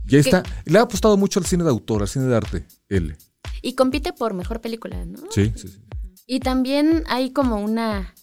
Y 0.06 0.16
ahí 0.16 0.20
está. 0.20 0.42
Le 0.64 0.78
ha 0.78 0.82
apostado 0.82 1.16
mucho 1.16 1.38
al 1.38 1.46
cine 1.46 1.64
de 1.64 1.70
autor, 1.70 2.02
al 2.02 2.08
cine 2.08 2.26
de 2.26 2.36
arte, 2.36 2.66
él. 2.88 3.16
Y 3.62 3.74
compite 3.74 4.12
por 4.12 4.34
mejor 4.34 4.60
película, 4.60 5.04
¿no? 5.04 5.18
Sí, 5.30 5.52
sí, 5.56 5.68
sí. 5.68 5.78
Y 6.26 6.40
también 6.40 7.04
hay 7.08 7.32
como 7.32 7.60
una 7.60 8.14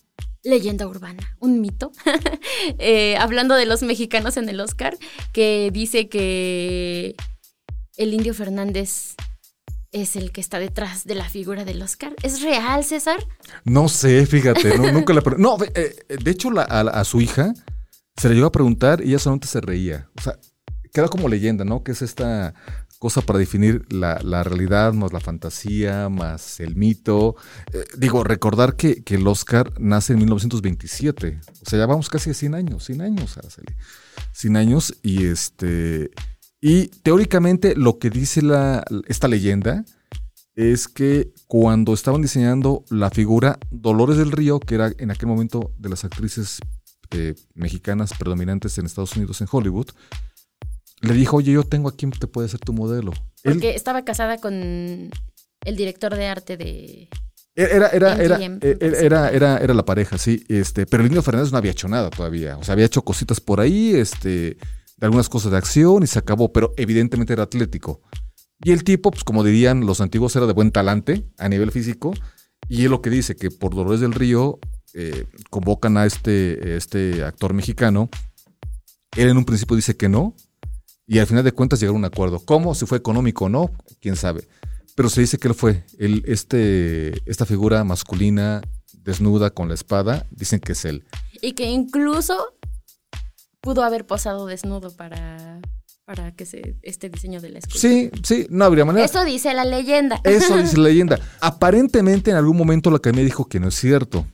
leyenda 0.44 0.88
urbana, 0.88 1.36
un 1.40 1.62
mito, 1.62 1.92
eh, 2.80 3.18
hablando 3.18 3.56
de 3.56 3.66
los 3.66 3.84
mexicanos 3.84 4.38
en 4.38 4.48
el 4.50 4.60
Oscar, 4.60 4.98
que 5.34 5.70
dice 5.74 6.08
que 6.08 7.16
el 7.98 8.14
indio 8.14 8.34
Fernández 8.34 9.16
es 9.92 10.16
el 10.16 10.32
que 10.32 10.42
está 10.42 10.60
detrás 10.60 11.06
de 11.06 11.16
la 11.16 11.30
figura 11.30 11.66
del 11.66 11.82
Oscar. 11.82 12.16
¿Es 12.24 12.42
real, 12.42 12.84
César? 12.84 13.20
No 13.64 13.90
sé, 13.90 14.26
fíjate, 14.26 14.78
nunca 14.78 15.14
la 15.14 15.22
No, 15.38 15.58
eh, 15.76 15.96
de 16.08 16.32
hecho 16.32 16.50
a, 16.58 17.04
su 17.04 17.22
hija 17.22 17.54
se 18.16 18.30
le 18.30 18.36
llegó 18.36 18.48
a 18.48 18.52
preguntar 18.52 19.02
y 19.04 19.10
ella 19.10 19.20
solamente 19.20 19.48
se 19.48 19.62
reía. 19.62 20.10
O 20.18 20.22
sea, 20.22 20.38
queda 20.98 21.10
como 21.10 21.30
leyenda, 21.30 21.64
¿no? 21.64 21.84
Que 21.84 21.92
es 21.92 22.02
esta 22.02 22.56
cosa 22.98 23.22
para 23.22 23.38
definir 23.38 23.86
la, 23.94 24.18
realidad, 24.44 24.94
más 24.94 25.14
la 25.14 25.20
fantasía, 25.20 26.10
más 26.10 26.60
el 26.60 26.76
mito. 26.76 27.36
Eh, 27.72 27.86
digo, 28.00 28.24
recordar 28.24 28.76
que, 28.76 29.04
el 29.06 29.28
Oscar 29.28 29.72
nace 29.80 30.14
en 30.14 30.20
1927. 30.20 31.40
O 31.62 31.70
sea, 31.70 31.78
ya 31.78 31.86
vamos 31.86 32.10
casi 32.10 32.32
a 32.32 32.34
100 32.34 32.56
años, 32.56 32.84
100 32.86 33.02
años, 33.02 33.38
Araceli. 33.38 33.76
100 34.32 34.58
años 34.58 34.98
y 35.04 35.28
este... 35.28 36.10
Y 36.60 36.88
teóricamente 36.88 37.76
lo 37.76 38.00
que 38.00 38.10
dice 38.10 38.42
la, 38.42 38.84
esta 39.08 39.28
leyenda 39.28 39.86
es 40.56 40.88
que 40.88 41.32
cuando 41.46 41.94
estaban 41.94 42.24
diseñando 42.24 42.84
la 42.90 43.12
figura 43.12 43.60
Dolores 43.70 44.18
del 44.18 44.32
Río, 44.32 44.60
que 44.60 44.74
era 44.74 44.92
en 44.98 45.12
aquel 45.12 45.28
momento 45.28 45.72
de 45.78 45.90
las 45.90 46.04
actrices 46.04 46.58
eh, 47.12 47.36
mexicanas 47.54 48.16
predominantes 48.18 48.80
en 48.80 48.88
Estados 48.88 49.16
Unidos, 49.16 49.40
en 49.42 49.48
Hollywood, 49.52 49.90
le 51.02 51.14
dijo, 51.14 51.38
oye, 51.38 51.52
yo 51.52 51.64
tengo 51.64 51.90
a 51.90 51.96
quien 51.96 52.12
te 52.12 52.28
puede 52.28 52.48
ser 52.50 52.60
tu 52.60 52.74
modelo. 52.74 53.14
Porque 53.44 53.76
estaba 53.76 54.04
casada 54.04 54.38
con 54.38 54.54
el 54.54 55.76
director 55.76 56.16
de 56.16 56.28
arte 56.28 56.58
de... 56.58 57.10
Era, 57.56 57.88
era, 57.88 58.16
era, 58.22 58.40
eh, 58.40 58.78
era, 58.80 59.32
era, 59.32 59.58
era, 59.58 59.74
la 59.74 59.84
pareja, 59.84 60.20
sí. 60.20 60.44
Este, 60.48 60.86
pero 60.86 61.02
el 61.02 61.10
niño 61.10 61.24
Fernández 61.24 61.52
no 61.52 61.58
había 61.58 61.72
hecho 61.72 61.88
nada 61.88 62.12
todavía. 62.12 62.56
O 62.58 62.64
sea, 62.64 62.74
había 62.74 62.86
hecho 62.86 63.02
cositas 63.02 63.40
por 63.40 63.60
ahí, 63.60 63.96
este, 63.96 64.30
de 64.98 65.06
algunas 65.06 65.28
cosas 65.28 65.52
de 65.52 65.58
acción 65.58 66.04
y 66.04 66.08
se 66.08 66.20
acabó, 66.20 66.54
pero 66.54 66.74
evidentemente 66.78 67.34
era 67.34 67.44
atlético. 67.44 68.02
Y 68.64 68.72
el 68.72 68.84
tipo, 68.84 69.10
pues 69.10 69.24
como 69.24 69.44
dirían 69.44 69.88
los 69.88 70.02
antiguos, 70.02 70.36
era 70.36 70.46
de 70.46 70.54
buen 70.54 70.72
talante 70.72 71.26
a 71.38 71.50
nivel 71.50 71.72
físico. 71.72 72.14
Y 72.70 72.84
es 72.84 72.90
lo 72.92 73.02
que 73.02 73.10
dice, 73.10 73.36
que 73.36 73.50
por 73.50 73.74
Dolores 73.74 74.02
del 74.02 74.14
Río 74.14 74.60
eh, 74.94 75.26
convocan 75.50 75.98
a 75.98 76.06
este, 76.06 76.76
este 76.76 77.24
actor 77.24 77.54
mexicano. 77.54 78.10
Él 79.16 79.30
en 79.30 79.38
un 79.38 79.46
principio 79.46 79.76
dice 79.76 79.98
que 79.98 80.10
no. 80.10 80.36
Y 81.08 81.20
al 81.20 81.28
final 81.28 81.44
de 81.44 81.54
cuentas 81.54 81.80
llegaron 81.80 82.04
a 82.04 82.08
un 82.08 82.14
acuerdo. 82.14 82.40
¿Cómo? 82.44 82.76
Si 82.76 82.86
fue 82.86 82.98
económico 82.98 83.46
o 83.46 83.50
no, 83.50 83.72
quién 84.02 84.18
sabe. 84.18 84.48
Pero 84.94 85.10
se 85.10 85.22
dice 85.22 85.38
que 85.38 85.48
él 85.48 85.54
fue. 85.54 85.86
Él, 85.98 86.24
este, 86.28 87.14
esta 87.30 87.46
figura 87.46 87.84
masculina 87.86 88.62
desnuda 88.94 89.52
con 89.52 89.70
la 89.70 89.74
espada, 89.74 90.28
dicen 90.32 90.60
que 90.60 90.74
es 90.74 90.84
él. 90.84 91.06
Y 91.42 91.54
que 91.54 91.66
incluso 91.66 92.36
pudo 93.62 93.84
haber 93.84 94.06
posado 94.06 94.46
desnudo 94.46 94.92
para 94.96 95.62
para 96.04 96.32
que 96.32 96.46
se 96.46 96.78
este 96.84 97.10
diseño 97.10 97.42
de 97.42 97.50
la 97.50 97.60
escultura. 97.60 97.82
Sí, 97.82 98.10
sí, 98.24 98.48
no 98.50 98.64
habría 98.64 98.86
manera. 98.86 99.06
Eso 99.06 99.26
dice 99.26 99.54
la 99.54 99.66
leyenda. 99.66 100.22
Eso 100.24 100.56
dice 100.62 100.78
la 100.78 100.84
leyenda. 100.84 101.20
Aparentemente 101.42 102.32
en 102.32 102.38
algún 102.38 102.56
momento 102.56 102.90
la 102.90 102.98
academia 102.98 103.26
dijo 103.26 103.50
que 103.50 103.60
no 103.60 103.68
es 103.68 103.76
cierto, 103.76 104.26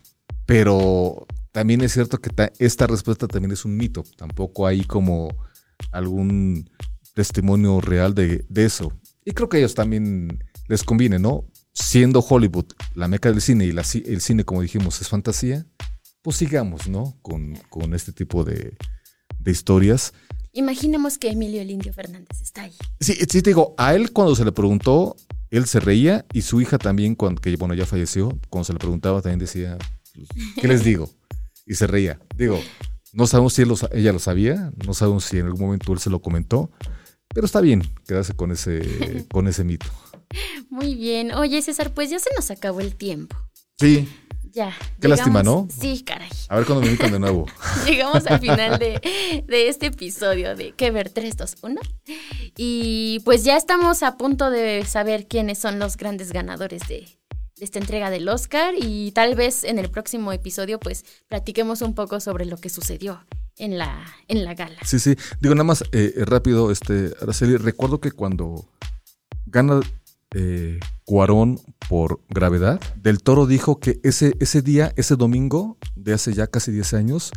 pero 0.46 1.26
también 1.52 1.82
es 1.82 1.94
cierto 1.94 2.20
que 2.20 2.30
esta 2.60 2.86
respuesta 2.86 3.28
también 3.28 3.52
es 3.52 3.66
un 3.66 3.76
mito. 3.76 4.04
Tampoco 4.18 4.68
hay 4.68 4.84
como 4.84 5.30
algún 5.92 6.70
testimonio 7.14 7.82
real 7.82 8.16
de, 8.16 8.46
eso. 8.56 8.94
Y 9.26 9.32
creo 9.32 9.50
que 9.50 9.58
a 9.58 9.60
ellos 9.60 9.76
también 9.76 10.44
les 10.68 10.84
conviene, 10.84 11.20
¿no? 11.20 11.46
Siendo 11.74 12.20
Hollywood 12.20 12.66
la 12.94 13.08
meca 13.08 13.30
del 13.32 13.42
cine 13.42 13.66
y 13.66 13.70
el 13.70 14.22
cine, 14.22 14.44
como 14.44 14.62
dijimos, 14.62 15.02
es 15.02 15.10
fantasía, 15.10 15.66
pues 16.22 16.38
sigamos, 16.38 16.88
¿no? 16.88 17.18
Con, 17.22 17.56
con 17.70 17.94
este 17.94 18.12
tipo 18.12 18.44
de, 18.44 18.78
de 19.40 19.52
historias. 19.52 20.14
Imaginemos 20.54 21.18
que 21.18 21.30
Emilio 21.30 21.62
el 21.62 21.72
Indio 21.72 21.94
Fernández 21.94 22.42
está 22.42 22.64
ahí. 22.64 22.74
Sí, 23.00 23.14
sí, 23.14 23.42
te 23.42 23.50
digo, 23.50 23.74
a 23.78 23.96
él 23.96 24.12
cuando 24.12 24.36
se 24.36 24.46
le 24.46 24.52
preguntó, 24.52 25.16
él 25.50 25.66
se 25.66 25.80
reía 25.80 26.26
y 26.32 26.42
su 26.44 26.62
hija 26.62 26.78
también, 26.78 27.16
cuando, 27.16 27.42
que 27.42 27.56
bueno, 27.56 27.74
ya 27.74 27.86
falleció, 27.86 28.38
cuando 28.50 28.66
se 28.66 28.74
le 28.74 28.80
preguntaba 28.80 29.22
también 29.22 29.40
decía, 29.40 29.78
pues, 30.14 30.28
¿qué 30.62 30.68
les 30.68 30.84
digo? 30.84 31.10
Y 31.66 31.76
se 31.76 31.88
reía. 31.88 32.20
Digo, 32.36 32.60
no 33.14 33.28
sabemos 33.28 33.54
si 33.54 33.62
ella 33.62 34.12
lo 34.12 34.20
sabía, 34.20 34.72
no 34.86 34.94
sabemos 34.94 35.26
si 35.26 35.38
en 35.40 35.46
algún 35.46 35.68
momento 35.68 35.94
él 35.94 36.00
se 36.00 36.10
lo 36.10 36.22
comentó, 36.22 36.72
pero 37.28 37.46
está 37.46 37.62
bien 37.62 37.84
quedarse 38.08 38.36
con 38.36 38.52
ese, 38.52 39.26
con 39.32 39.48
ese 39.48 39.64
mito. 39.64 39.86
Muy 40.70 40.96
bien. 40.96 41.34
Oye, 41.34 41.62
César, 41.62 41.94
pues 41.94 42.10
ya 42.10 42.20
se 42.20 42.30
nos 42.36 42.50
acabó 42.52 42.80
el 42.82 42.96
tiempo. 42.96 43.36
Sí, 43.78 44.08
ya. 44.54 44.72
Qué 45.02 45.08
lástima, 45.08 45.42
¿no? 45.42 45.68
Sí, 45.70 46.04
caray. 46.04 46.30
A 46.48 46.58
ver 46.58 46.66
cuando 46.66 46.82
me 46.82 46.88
invitan 46.88 47.12
de 47.12 47.20
nuevo. 47.20 47.48
llegamos 47.88 48.26
al 48.28 48.40
final 48.40 48.78
de, 48.78 49.00
este 49.48 49.88
episodio 49.88 50.56
de 50.56 50.74
Que 50.74 50.92
ver 50.92 51.10
3, 51.10 51.38
2, 51.38 51.56
1. 51.64 51.82
Y 52.56 53.20
pues 53.26 53.44
ya 53.44 53.58
estamos 53.58 54.04
a 54.04 54.16
punto 54.16 54.52
de 54.52 54.86
saber 54.86 55.28
quiénes 55.28 55.58
son 55.58 55.80
los 55.80 55.98
grandes 55.98 56.32
ganadores 56.32 56.88
de, 56.88 57.08
esta 57.64 57.80
entrega 57.80 58.10
del 58.10 58.28
Oscar 58.30 58.74
y 58.78 59.12
tal 59.12 59.36
vez 59.36 59.64
en 59.64 59.80
el 59.80 59.90
próximo 59.90 60.32
episodio 60.32 60.80
pues 60.80 61.06
platiquemos 61.28 61.82
un 61.82 61.96
poco 61.96 62.20
sobre 62.20 62.46
lo 62.46 62.58
que 62.58 62.70
sucedió 62.70 63.26
en 63.58 63.78
la, 63.78 64.06
en 64.28 64.44
la 64.44 64.54
gala. 64.54 64.80
Sí, 64.84 65.00
sí. 65.00 65.16
Digo 65.40 65.56
nada 65.56 65.64
más 65.64 65.82
eh, 65.92 66.14
eh, 66.16 66.26
rápido, 66.26 66.72
este, 66.72 67.14
Araceli, 67.22 67.58
recuerdo 67.58 68.00
que 68.00 68.12
cuando 68.12 68.66
gana 69.46 69.82
eh, 70.34 70.80
Cuarón 71.06 71.60
por 71.90 72.22
gravedad. 72.30 72.82
Del 72.96 73.22
Toro 73.22 73.46
dijo 73.46 73.80
que 73.80 74.00
ese, 74.04 74.36
ese 74.40 74.62
día, 74.62 74.94
ese 74.96 75.16
domingo 75.16 75.78
de 75.96 76.14
hace 76.14 76.34
ya 76.34 76.48
casi 76.48 76.72
10 76.72 76.94
años, 76.94 77.32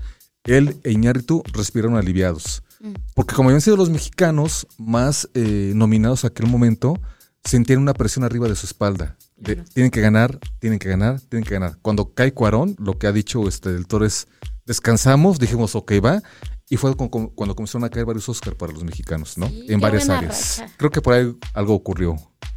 él 0.45 0.77
e 0.85 0.93
Iñárritu 0.93 1.43
respiraron 1.53 1.97
aliviados. 1.97 2.63
Mm. 2.81 2.93
Porque 3.15 3.35
como 3.35 3.49
habían 3.49 3.61
sido 3.61 3.77
los 3.77 3.91
mexicanos 3.91 4.67
más 4.79 5.29
eh, 5.35 5.73
nominados 5.75 6.25
a 6.25 6.29
aquel 6.29 6.47
momento, 6.47 6.99
sentían 7.45 7.81
una 7.81 7.95
presión 7.95 8.25
arriba 8.25 8.49
de 8.49 8.57
su 8.57 8.67
espalda. 8.67 9.17
Tienen 9.43 9.91
que 9.91 10.01
ganar, 10.01 10.39
tienen 10.59 10.79
que 10.79 10.89
ganar, 10.89 11.21
tienen 11.21 11.45
que 11.45 11.55
ganar. 11.55 11.79
Cuando 11.83 12.15
cae 12.15 12.33
Cuarón, 12.33 12.75
lo 12.79 12.99
que 12.99 13.07
ha 13.07 13.13
dicho 13.13 13.47
este 13.49 13.73
Del 13.73 13.87
Toro 13.87 14.07
es, 14.07 14.29
descansamos, 14.65 15.39
dijimos, 15.39 15.75
ok, 15.75 15.93
va. 16.05 16.23
Y 16.69 16.77
fue 16.79 16.97
cuando 16.97 17.55
comenzaron 17.55 17.85
a 17.85 17.91
caer 17.91 18.07
varios 18.07 18.29
Oscar 18.29 18.57
para 18.57 18.73
los 18.73 18.83
mexicanos, 18.83 19.39
¿no? 19.39 19.47
en 19.47 19.81
varias 19.81 20.09
áreas. 20.09 20.65
Creo 20.77 20.91
que 20.91 21.01
por 21.01 21.15
ahí 21.15 21.37
algo 21.55 21.75
ocurrió 21.75 22.17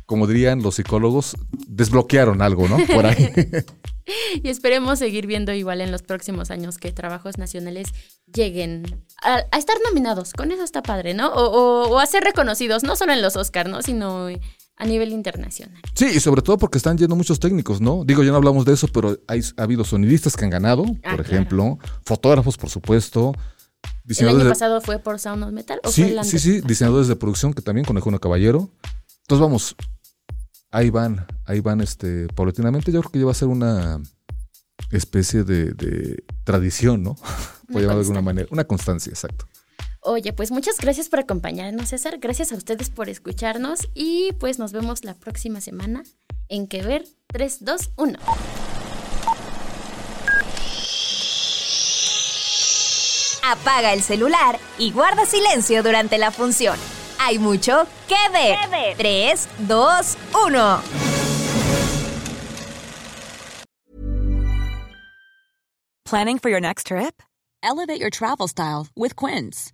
como 0.09 0.25
dirían 0.25 0.63
los 0.63 0.73
psicólogos, 0.73 1.35
desbloquearon 1.67 2.41
algo, 2.41 2.67
¿no? 2.67 2.77
Por 2.87 3.05
ahí. 3.05 3.31
y 4.43 4.49
esperemos 4.49 4.97
seguir 4.97 5.27
viendo 5.27 5.53
igual 5.53 5.81
en 5.81 5.91
los 5.91 6.01
próximos 6.01 6.49
años 6.49 6.79
que 6.79 6.91
trabajos 6.91 7.37
nacionales 7.37 7.89
lleguen 8.25 9.05
a, 9.21 9.45
estar 9.55 9.77
nominados. 9.87 10.33
Con 10.33 10.51
eso 10.51 10.63
está 10.63 10.81
padre, 10.81 11.13
¿no? 11.13 11.31
O, 11.31 11.99
a 11.99 12.05
ser 12.07 12.23
reconocidos, 12.23 12.81
no 12.81 12.95
solo 12.95 13.13
en 13.13 13.21
los 13.21 13.35
Oscars, 13.35 13.69
¿no? 13.69 13.83
Sino 13.83 14.29
a 14.79 14.85
nivel 14.85 15.11
internacional. 15.11 15.77
Sí, 15.93 16.05
y 16.05 16.19
sobre 16.21 16.41
todo 16.41 16.57
porque 16.57 16.77
están 16.77 16.97
yendo 16.97 17.15
muchos 17.15 17.39
técnicos, 17.39 17.81
¿no? 17.81 18.05
Digo, 18.05 18.23
ya 18.23 18.31
no 18.31 18.37
hablamos 18.37 18.63
de 18.63 18.73
eso, 18.73 18.87
pero 18.87 19.19
hay, 19.27 19.41
ha 19.57 19.63
habido 19.63 19.83
sonidistas 19.83 20.37
que 20.37 20.45
han 20.45 20.49
ganado, 20.49 20.85
ah, 21.03 21.11
por 21.11 21.21
ejemplo, 21.21 21.77
fotógrafos, 22.05 22.57
por 22.57 22.69
supuesto. 22.69 23.33
¿El 24.07 24.29
año 24.29 24.47
pasado 24.47 24.79
fue 24.79 24.97
por 24.99 25.19
Sound 25.19 25.43
of 25.43 25.51
Metal? 25.51 25.79
¿o 25.83 25.91
sí, 25.91 26.15
sí, 26.23 26.39
sí, 26.39 26.61
diseñadores 26.61 27.09
de 27.09 27.17
producción 27.17 27.53
que 27.53 27.61
también 27.61 27.85
con 27.85 27.99
Juno 27.99 28.19
Caballero. 28.19 28.71
Entonces 29.23 29.41
vamos, 29.41 29.75
ahí 30.71 30.89
van, 30.89 31.27
ahí 31.45 31.59
van 31.59 31.81
este, 31.81 32.27
paulatinamente. 32.29 32.91
Yo 32.93 33.01
creo 33.01 33.11
que 33.11 33.19
ya 33.19 33.25
va 33.25 33.31
a 33.31 33.35
ser 33.35 33.49
una 33.49 34.01
especie 34.91 35.43
de, 35.43 36.23
tradición, 36.45 37.03
¿no? 37.03 37.15
Por 37.71 37.81
llamarlo 37.81 38.01
de 38.01 38.07
alguna 38.07 38.21
manera. 38.21 38.47
Una 38.49 38.63
constancia, 38.63 39.09
exacto. 39.09 39.45
Oye, 40.01 40.31
pues 40.31 40.51
muchas 40.51 40.77
gracias 40.77 41.09
por 41.09 41.19
acompañarnos, 41.19 41.89
César. 41.89 42.19
Gracias 42.19 42.51
a 42.51 42.55
ustedes 42.55 42.89
por 42.89 43.09
escucharnos 43.09 43.89
y 43.93 44.31
pues 44.39 44.57
nos 44.57 44.71
vemos 44.71 45.03
la 45.03 45.13
próxima 45.13 45.59
semana 45.59 46.03
en 46.47 46.67
Que 46.67 46.81
Ver 46.81 47.05
3, 47.27 47.65
2, 47.65 47.91
1. 47.97 48.19
Apaga 53.43 53.93
el 53.93 54.01
celular 54.01 54.59
y 54.77 54.91
guarda 54.91 55.25
silencio 55.25 55.83
durante 55.83 56.17
la 56.17 56.31
función. 56.31 56.77
Hay 57.19 57.39
mucho 57.39 57.85
que 58.07 58.15
ver. 58.31 58.95
3, 58.97 59.49
2, 59.67 60.17
1. 60.45 60.81
Planning 66.05 66.39
for 66.39 66.49
your 66.49 66.61
next 66.61 66.87
trip? 66.87 67.21
Elevate 67.61 67.99
your 67.99 68.09
travel 68.09 68.47
style 68.47 68.87
with 68.95 69.15
Quince. 69.15 69.73